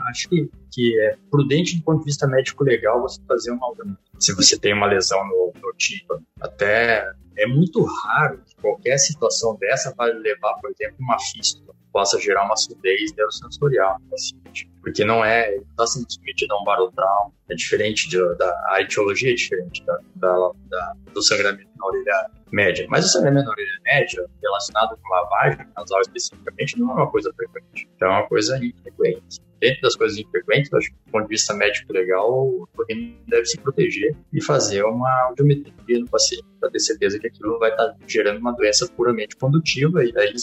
acho 0.08 0.28
que, 0.28 0.50
que 0.72 0.98
é 1.00 1.16
prudente 1.30 1.76
do 1.76 1.84
ponto 1.84 2.00
de 2.00 2.06
vista 2.06 2.26
médico 2.26 2.64
legal 2.64 3.02
você 3.02 3.20
fazer 3.28 3.50
uma 3.50 3.72
se 4.18 4.34
você 4.34 4.58
tem 4.58 4.72
uma 4.72 4.86
lesão 4.86 5.22
no, 5.26 5.52
no 5.60 5.72
tímpano. 5.76 6.24
Até 6.40 7.12
é 7.36 7.46
muito 7.46 7.82
raro 7.82 8.40
que 8.46 8.54
qualquer 8.56 8.98
situação 8.98 9.56
dessa 9.56 9.94
vai 9.96 10.12
levar, 10.12 10.54
por 10.54 10.70
exemplo, 10.70 10.96
uma 11.00 11.18
fístula 11.18 11.74
possa 11.92 12.18
gerar 12.18 12.44
uma 12.44 12.56
surdez 12.56 13.14
neurosensorial 13.14 13.98
no 14.00 14.10
paciente. 14.10 14.70
Porque 14.80 15.04
não 15.04 15.24
é, 15.24 15.52
ele 15.52 15.64
está 15.70 15.86
sendo 15.86 16.10
submetido 16.10 16.54
a 16.54 16.60
um 16.60 16.64
barotrauma, 16.64 17.32
é 17.50 17.54
diferente 17.54 18.08
de, 18.08 18.18
da, 18.36 18.64
a 18.70 18.80
etiologia 18.80 19.30
é 19.30 19.34
diferente 19.34 19.84
da, 19.84 19.98
da, 20.16 20.50
da, 20.70 20.94
do 21.12 21.22
sangramento 21.22 21.68
na 21.76 21.86
orelha 21.86 22.30
média. 22.50 22.86
Mas 22.88 23.04
o 23.04 23.08
sangramento 23.08 23.46
na 23.46 23.52
orelha 23.52 23.80
média, 23.84 24.26
relacionado 24.40 24.96
com 24.96 25.08
lavagem 25.10 25.66
nasal 25.76 26.00
especificamente, 26.00 26.78
não 26.78 26.90
é 26.90 26.94
uma 26.94 27.10
coisa 27.10 27.32
frequente. 27.34 27.88
Então 27.94 28.08
é 28.08 28.12
uma 28.12 28.28
coisa 28.28 28.56
infrequente 28.56 29.40
dentro 29.62 29.82
das 29.82 29.94
coisas 29.94 30.18
infrequentes, 30.18 30.61
acho 30.72 30.88
que 30.88 30.96
do 31.06 31.12
ponto 31.12 31.24
de 31.24 31.30
vista 31.30 31.54
médico 31.54 31.92
legal, 31.92 32.68
torrino 32.74 33.16
deve 33.26 33.44
se 33.46 33.58
proteger 33.58 34.14
e 34.32 34.42
fazer 34.42 34.84
uma 34.84 35.10
audiometria 35.28 35.98
no 36.00 36.08
paciente 36.08 36.44
para 36.60 36.70
ter 36.70 36.80
certeza 36.80 37.18
que 37.18 37.26
aquilo 37.26 37.58
vai 37.58 37.70
estar 37.70 37.96
gerando 38.06 38.38
uma 38.38 38.52
doença 38.52 38.86
puramente 38.96 39.36
condutiva 39.36 40.04
e 40.04 40.12
aí 40.16 40.32
o 40.32 40.36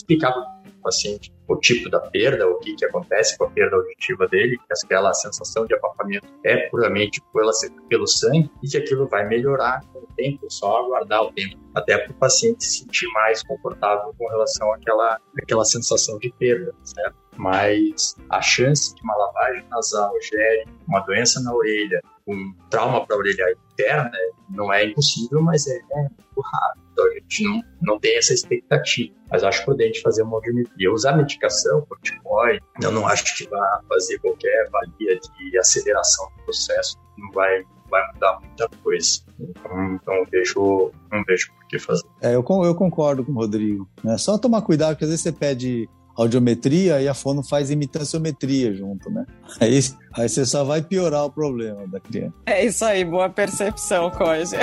paciente 0.79 1.33
o 1.47 1.55
tipo 1.55 1.89
da 1.89 1.99
perda, 1.99 2.47
o 2.47 2.59
que, 2.59 2.75
que 2.75 2.85
acontece 2.85 3.35
com 3.37 3.45
a 3.45 3.49
perda 3.49 3.75
auditiva 3.75 4.27
dele, 4.27 4.57
que 4.57 4.85
aquela 4.85 5.13
sensação 5.13 5.65
de 5.65 5.73
abafamento 5.73 6.27
é 6.43 6.67
puramente 6.69 7.21
pela, 7.33 7.51
pelo 7.87 8.05
sangue 8.05 8.51
e 8.61 8.67
que 8.67 8.77
aquilo 8.77 9.07
vai 9.07 9.27
melhorar 9.27 9.83
com 9.91 9.99
o 9.99 10.07
tempo, 10.15 10.45
só 10.49 10.77
aguardar 10.77 11.23
o 11.23 11.33
tempo, 11.33 11.57
até 11.73 11.97
para 11.97 12.11
o 12.11 12.15
paciente 12.15 12.63
se 12.63 12.79
sentir 12.79 13.07
mais 13.13 13.41
confortável 13.41 14.13
com 14.17 14.27
relação 14.27 14.71
àquela, 14.73 15.19
àquela 15.41 15.65
sensação 15.65 16.19
de 16.19 16.31
perda, 16.37 16.73
certo? 16.83 17.15
mas 17.39 18.15
a 18.29 18.41
chance 18.41 18.93
de 18.93 19.01
uma 19.01 19.15
lavagem 19.15 19.65
nasal 19.69 20.13
gere 20.21 20.65
uma 20.85 20.99
doença 20.99 21.41
na 21.41 21.53
orelha, 21.53 22.01
um 22.29 22.53
trauma 22.69 23.05
para 23.05 23.15
a 23.15 23.19
orelha 23.19 23.55
interna, 23.73 24.11
não 24.49 24.71
é 24.71 24.85
impossível, 24.85 25.41
mas 25.41 25.67
é, 25.67 25.77
é 25.77 26.01
muito 26.01 26.41
raro. 26.43 26.79
Então 26.91 27.05
a 27.05 27.13
gente 27.13 27.43
não, 27.43 27.61
não 27.81 27.99
tem 27.99 28.17
essa 28.17 28.33
expectativa. 28.33 29.13
Mas 29.31 29.43
acho 29.43 29.63
prudente 29.63 30.01
fazer 30.01 30.23
uma 30.23 30.37
audiometria. 30.37 30.91
Usar 30.91 31.15
medicação, 31.15 31.81
corticoide, 31.87 32.61
eu 32.81 32.91
não 32.91 33.07
acho 33.07 33.37
que 33.37 33.47
vai 33.47 33.79
fazer 33.87 34.19
qualquer 34.19 34.69
valia 34.69 35.19
de 35.19 35.57
aceleração 35.57 36.29
do 36.37 36.43
processo. 36.43 36.97
Não 37.17 37.31
vai, 37.31 37.63
vai 37.89 38.13
mudar 38.13 38.39
muita 38.41 38.69
coisa. 38.83 39.21
Então, 39.39 39.93
então 39.93 40.25
vejo, 40.29 40.91
não 41.11 41.23
vejo 41.25 41.51
por 41.53 41.67
que 41.67 41.79
fazer. 41.79 42.03
É, 42.21 42.35
eu, 42.35 42.43
eu 42.63 42.75
concordo 42.75 43.23
com 43.23 43.31
o 43.31 43.35
Rodrigo. 43.35 43.87
É 44.05 44.17
só 44.17 44.37
tomar 44.37 44.61
cuidado, 44.61 44.91
porque 44.91 45.05
às 45.05 45.09
vezes 45.09 45.23
você 45.23 45.31
pede 45.31 45.89
audiometria 46.21 47.01
e 47.01 47.07
a 47.07 47.13
fono 47.13 47.41
faz 47.41 47.71
imitanciometria 47.71 48.73
junto, 48.73 49.09
né? 49.09 49.25
Aí, 49.59 49.79
aí 50.13 50.27
você 50.27 50.45
só 50.45 50.65
vai 50.65 50.81
piorar 50.81 51.25
o 51.25 51.31
problema 51.31 51.87
da 51.87 51.99
criança. 51.99 52.33
É 52.45 52.65
isso 52.65 52.83
aí, 52.83 53.05
boa 53.05 53.29
percepção, 53.29 54.11
Coja. 54.11 54.59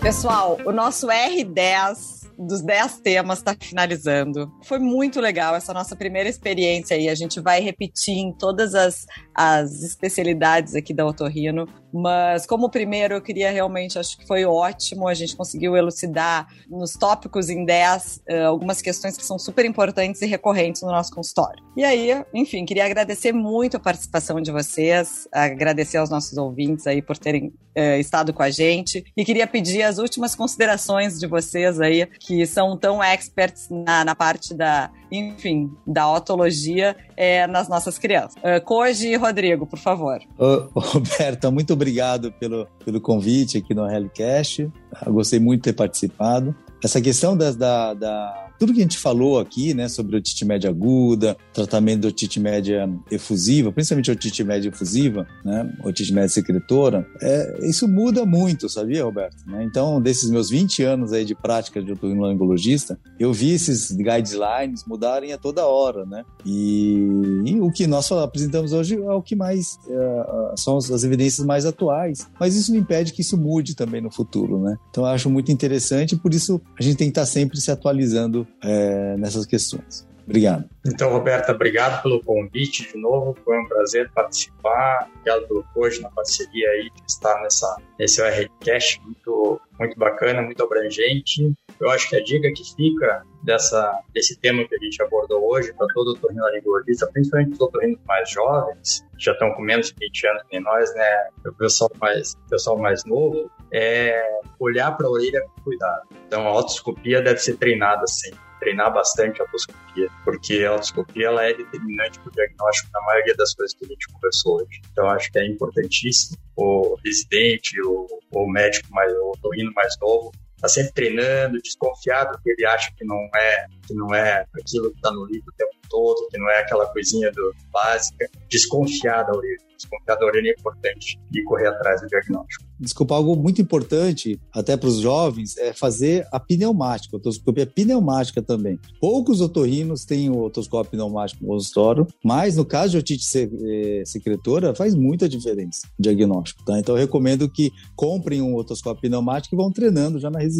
Pessoal, 0.00 0.58
o 0.64 0.72
nosso 0.72 1.06
R10 1.08 2.22
dos 2.38 2.62
10 2.62 3.00
temas 3.00 3.38
está 3.38 3.54
finalizando. 3.58 4.50
Foi 4.62 4.78
muito 4.78 5.20
legal 5.20 5.54
essa 5.54 5.72
nossa 5.72 5.94
primeira 5.94 6.28
experiência 6.28 6.96
aí. 6.96 7.08
A 7.08 7.14
gente 7.14 7.40
vai 7.40 7.60
repetir 7.60 8.16
em 8.16 8.32
todas 8.32 8.74
as, 8.74 9.06
as 9.34 9.82
especialidades 9.82 10.74
aqui 10.74 10.92
da 10.92 11.06
Otorrino. 11.06 11.66
Mas 11.92 12.46
como 12.46 12.70
primeiro, 12.70 13.14
eu 13.14 13.20
queria 13.20 13.50
realmente, 13.50 13.98
acho 13.98 14.16
que 14.16 14.26
foi 14.26 14.46
ótimo, 14.46 15.06
a 15.06 15.14
gente 15.14 15.36
conseguiu 15.36 15.76
elucidar 15.76 16.48
nos 16.68 16.92
tópicos 16.92 17.50
em 17.50 17.66
10 17.66 18.16
uh, 18.16 18.20
eh, 18.26 18.44
algumas 18.44 18.80
questões 18.80 19.16
que 19.16 19.24
são 19.24 19.38
super 19.38 19.66
importantes 19.66 20.22
e 20.22 20.26
recorrentes 20.26 20.80
no 20.80 20.88
nosso 20.88 21.12
consultório. 21.12 21.62
E 21.76 21.84
aí, 21.84 22.24
enfim, 22.32 22.64
queria 22.64 22.86
agradecer 22.86 23.32
muito 23.32 23.76
a 23.76 23.80
participação 23.80 24.40
de 24.40 24.50
vocês, 24.50 25.28
agradecer 25.30 25.98
aos 25.98 26.08
nossos 26.08 26.38
ouvintes 26.38 26.86
aí 26.86 27.02
por 27.02 27.18
terem 27.18 27.48
uh, 27.76 27.98
estado 27.98 28.32
com 28.32 28.42
a 28.42 28.50
gente 28.50 29.04
e 29.14 29.22
queria 29.22 29.46
pedir 29.46 29.82
as 29.82 29.98
últimas 29.98 30.34
considerações 30.34 31.18
de 31.18 31.26
vocês 31.26 31.78
aí, 31.78 32.06
que 32.06 32.46
são 32.46 32.74
tão 32.74 33.04
experts 33.04 33.68
na, 33.70 34.02
na 34.02 34.14
parte 34.14 34.54
da, 34.54 34.90
enfim, 35.12 35.70
da 35.86 36.10
otologia 36.10 36.96
é, 37.16 37.46
nas 37.46 37.68
nossas 37.68 37.98
crianças. 37.98 38.34
Uh, 38.36 38.64
Koji 38.64 39.08
e 39.08 39.16
Rodrigo, 39.16 39.66
por 39.66 39.78
favor. 39.78 40.18
Ô, 40.38 41.50
muito 41.52 41.72
obrigado 41.74 42.32
pelo, 42.32 42.66
pelo 42.84 43.00
convite 43.00 43.58
aqui 43.58 43.74
no 43.74 43.88
Helicast. 43.88 44.70
Eu 45.04 45.12
gostei 45.12 45.38
muito 45.38 45.60
de 45.64 45.70
ter 45.70 45.76
participado. 45.76 46.54
Essa 46.82 47.00
questão 47.00 47.36
das, 47.36 47.54
da, 47.54 47.94
da 47.94 48.41
tudo 48.62 48.74
que 48.74 48.78
a 48.78 48.82
gente 48.82 48.98
falou 48.98 49.40
aqui, 49.40 49.74
né, 49.74 49.88
sobre 49.88 50.16
otite 50.16 50.44
média 50.44 50.70
aguda, 50.70 51.36
tratamento 51.52 52.02
de 52.02 52.06
otite 52.06 52.38
média 52.38 52.88
efusiva, 53.10 53.72
principalmente 53.72 54.08
otite 54.08 54.44
média 54.44 54.68
efusiva, 54.68 55.26
né, 55.44 55.68
otite 55.82 56.12
média 56.12 56.28
secretora, 56.28 57.04
é, 57.20 57.58
isso 57.68 57.88
muda 57.88 58.24
muito, 58.24 58.68
sabia, 58.68 59.02
Roberto? 59.02 59.44
Né? 59.48 59.64
Então, 59.64 60.00
desses 60.00 60.30
meus 60.30 60.48
20 60.48 60.80
anos 60.84 61.12
aí 61.12 61.24
de 61.24 61.34
prática 61.34 61.82
de 61.82 61.90
otorrinolaringologista, 61.90 62.96
eu 63.18 63.32
vi 63.32 63.50
esses 63.50 63.90
guidelines 63.90 64.84
mudarem 64.86 65.32
a 65.32 65.38
toda 65.38 65.66
hora, 65.66 66.06
né? 66.06 66.24
E, 66.46 66.98
e 67.44 67.60
o 67.60 67.68
que 67.72 67.88
nós 67.88 68.12
apresentamos 68.12 68.72
hoje 68.72 68.94
é 68.94 69.10
o 69.10 69.22
que 69.22 69.34
mais 69.34 69.76
é, 69.88 70.54
são 70.56 70.76
as 70.76 71.02
evidências 71.02 71.44
mais 71.44 71.66
atuais, 71.66 72.28
mas 72.38 72.54
isso 72.54 72.70
não 72.72 72.78
impede 72.78 73.12
que 73.12 73.22
isso 73.22 73.36
mude 73.36 73.74
também 73.74 74.00
no 74.00 74.10
futuro, 74.10 74.60
né? 74.60 74.76
Então, 74.88 75.02
eu 75.02 75.10
acho 75.10 75.28
muito 75.28 75.50
interessante, 75.50 76.14
por 76.14 76.32
isso 76.32 76.60
a 76.78 76.82
gente 76.82 76.96
tem 76.96 77.08
que 77.08 77.18
estar 77.18 77.26
sempre 77.26 77.60
se 77.60 77.68
atualizando 77.68 78.46
é, 78.62 79.16
nessas 79.16 79.46
questões. 79.46 80.06
Obrigado. 80.24 80.68
Então, 80.86 81.10
Roberta, 81.10 81.52
obrigado 81.52 82.02
pelo 82.02 82.22
convite 82.22 82.90
de 82.90 82.96
novo. 82.96 83.36
Foi 83.44 83.58
um 83.58 83.66
prazer 83.66 84.10
participar. 84.12 85.08
Obrigado 85.16 85.48
pelo 85.48 85.64
hoje 85.74 86.00
na 86.00 86.10
parceria 86.10 86.68
aí 86.70 86.90
de 86.90 87.02
estar 87.08 87.40
nessa, 87.42 87.76
nesse 87.98 88.22
ORCast 88.22 89.00
muito, 89.02 89.60
muito 89.78 89.98
bacana, 89.98 90.42
muito 90.42 90.62
abrangente. 90.62 91.52
Eu 91.80 91.90
acho 91.90 92.08
que 92.08 92.16
a 92.16 92.22
dica 92.22 92.52
que 92.52 92.62
fica 92.76 93.24
dessa, 93.42 94.00
desse 94.14 94.38
tema 94.38 94.64
que 94.64 94.74
a 94.74 94.78
gente 94.78 95.02
abordou 95.02 95.44
hoje 95.52 95.72
para 95.72 95.86
todo 95.88 96.08
o 96.08 96.10
otorrinolaringologista, 96.12 97.08
principalmente 97.12 97.52
os 97.52 97.60
otorrinos 97.60 97.98
mais 98.06 98.30
jovens, 98.30 99.04
que 99.18 99.24
já 99.24 99.32
estão 99.32 99.52
com 99.52 99.62
menos 99.62 99.88
de 99.88 99.94
20 100.00 100.26
anos 100.28 100.42
que 100.48 100.60
nós, 100.60 100.94
né? 100.94 101.28
O 101.46 101.52
pessoal 101.52 101.90
mais, 102.00 102.34
o 102.34 102.48
pessoal 102.48 102.78
mais 102.78 103.04
novo, 103.04 103.50
é 103.72 104.22
olhar 104.58 104.92
para 104.92 105.06
a 105.06 105.10
orelha 105.10 105.40
com 105.42 105.62
cuidado. 105.62 106.08
Então, 106.26 106.46
a 106.46 106.52
otoscopia 106.58 107.22
deve 107.22 107.38
ser 107.38 107.56
treinada 107.56 108.06
sempre 108.06 108.40
treinar 108.62 108.92
bastante 108.92 109.40
a 109.42 109.44
otoscopia, 109.44 110.08
porque 110.24 110.64
a 110.64 110.74
otoscopia 110.74 111.26
ela 111.26 111.44
é 111.44 111.52
determinante 111.52 112.18
para 112.20 112.28
o 112.28 112.32
diagnóstico 112.32 112.92
da 112.92 113.00
maioria 113.02 113.34
das 113.36 113.54
coisas 113.54 113.74
que 113.74 113.84
a 113.84 113.88
gente 113.88 114.06
conversou 114.12 114.56
hoje. 114.56 114.80
Então, 114.92 115.10
acho 115.10 115.32
que 115.32 115.38
é 115.38 115.46
importantíssimo 115.46 116.36
o 116.56 116.96
residente, 117.04 117.80
o, 117.82 118.06
o 118.30 118.46
médico 118.48 118.88
mais, 118.92 119.12
o 119.12 119.32
otorrino 119.32 119.72
mais 119.74 119.94
novo, 120.00 120.32
tá 120.62 120.68
sempre 120.68 120.92
treinando, 120.92 121.60
desconfiado 121.60 122.38
que 122.42 122.50
ele 122.50 122.64
acha 122.64 122.92
que 122.96 123.04
não 123.04 123.18
é 123.34 123.66
que 123.84 123.94
não 123.94 124.14
é 124.14 124.46
aquilo 124.54 124.90
que 124.90 124.96
está 124.96 125.10
no 125.10 125.26
livro 125.26 125.48
o 125.48 125.56
tempo 125.56 125.72
todo, 125.90 126.28
que 126.30 126.38
não 126.38 126.48
é 126.48 126.60
aquela 126.60 126.86
coisinha 126.86 127.30
do 127.32 127.52
básica, 127.72 128.30
desconfiar 128.48 129.24
da 129.24 129.36
orelha. 129.36 129.58
Desconfiar 129.76 130.14
da 130.14 130.24
orelha 130.24 130.50
é 130.50 130.54
importante 130.58 131.20
e 131.34 131.42
correr 131.42 131.66
atrás 131.66 132.00
do 132.00 132.06
diagnóstico 132.06 132.72
desculpa, 132.82 133.14
algo 133.14 133.36
muito 133.36 133.62
importante, 133.62 134.40
até 134.52 134.76
para 134.76 134.88
os 134.88 134.98
jovens, 134.98 135.56
é 135.56 135.72
fazer 135.72 136.26
a 136.32 136.40
pneumática, 136.40 137.16
a 137.16 137.18
otoscopia 137.18 137.64
pneumática 137.64 138.42
também. 138.42 138.78
Poucos 139.00 139.40
otorrinos 139.40 140.04
têm 140.04 140.28
o 140.28 140.40
otoscópio 140.40 140.90
pneumático 140.90 141.46
consultório, 141.46 142.06
mas 142.24 142.56
no 142.56 142.64
caso 142.64 142.92
de 142.92 142.98
otite 142.98 143.24
eh, 143.38 144.02
secretora, 144.04 144.74
faz 144.74 144.94
muita 144.94 145.28
diferença 145.28 145.86
o 145.98 146.02
diagnóstico, 146.02 146.64
tá? 146.64 146.78
Então 146.78 146.96
eu 146.96 147.00
recomendo 147.00 147.48
que 147.48 147.70
comprem 147.94 148.42
um 148.42 148.56
otoscópio 148.56 149.02
pneumático 149.02 149.54
e 149.54 149.56
vão 149.56 149.70
treinando 149.70 150.18
já 150.18 150.28
na 150.28 150.40
residência. 150.40 150.51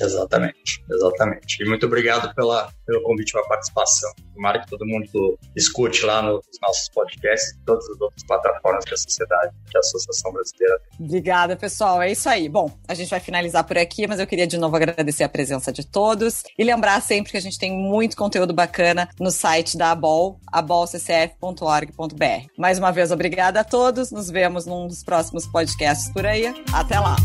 Exatamente, 0.00 0.84
exatamente. 0.90 1.62
E 1.62 1.68
muito 1.68 1.86
obrigado 1.86 2.34
pela, 2.34 2.70
pelo 2.86 3.02
convite 3.02 3.32
para 3.32 3.42
a 3.42 3.48
participação. 3.48 4.12
Tomara 4.34 4.60
que 4.60 4.68
todo 4.68 4.84
mundo 4.86 5.38
escute 5.54 6.04
lá 6.04 6.22
nos 6.22 6.44
nossos 6.60 6.88
podcasts 6.90 7.52
e 7.52 7.64
todas 7.64 7.88
as 7.88 8.00
outras 8.00 8.22
plataformas 8.26 8.84
que 8.84 8.94
a 8.94 8.96
sociedade, 8.96 9.54
que 9.70 9.76
a 9.76 9.80
Associação 9.80 10.32
Brasileira 10.32 10.78
tem. 10.80 11.06
Obrigada, 11.06 11.56
pessoal. 11.56 12.02
É 12.02 12.12
isso 12.12 12.28
aí. 12.28 12.48
Bom, 12.48 12.70
a 12.86 12.94
gente 12.94 13.08
vai 13.08 13.20
finalizar 13.20 13.64
por 13.64 13.78
aqui, 13.78 14.06
mas 14.06 14.20
eu 14.20 14.26
queria 14.26 14.46
de 14.46 14.58
novo 14.58 14.76
agradecer 14.76 15.24
a 15.24 15.28
presença 15.28 15.72
de 15.72 15.86
todos 15.86 16.42
e 16.58 16.64
lembrar 16.64 17.00
sempre 17.00 17.32
que 17.32 17.38
a 17.38 17.42
gente 17.42 17.58
tem 17.58 17.72
muito 17.72 18.16
conteúdo 18.16 18.52
bacana 18.52 19.08
no 19.18 19.30
site 19.30 19.76
da 19.76 19.90
ABOL, 19.92 20.38
abolccf.org.br. 20.52 22.46
Mais 22.58 22.78
uma 22.78 22.92
vez, 22.92 23.10
obrigada 23.10 23.60
a 23.60 23.64
todos. 23.64 24.10
Nos 24.10 24.30
vemos 24.30 24.66
num 24.66 24.86
dos 24.86 25.02
próximos 25.02 25.46
podcasts 25.46 26.12
por 26.12 26.26
aí. 26.26 26.46
Até 26.72 26.98
lá! 26.98 27.16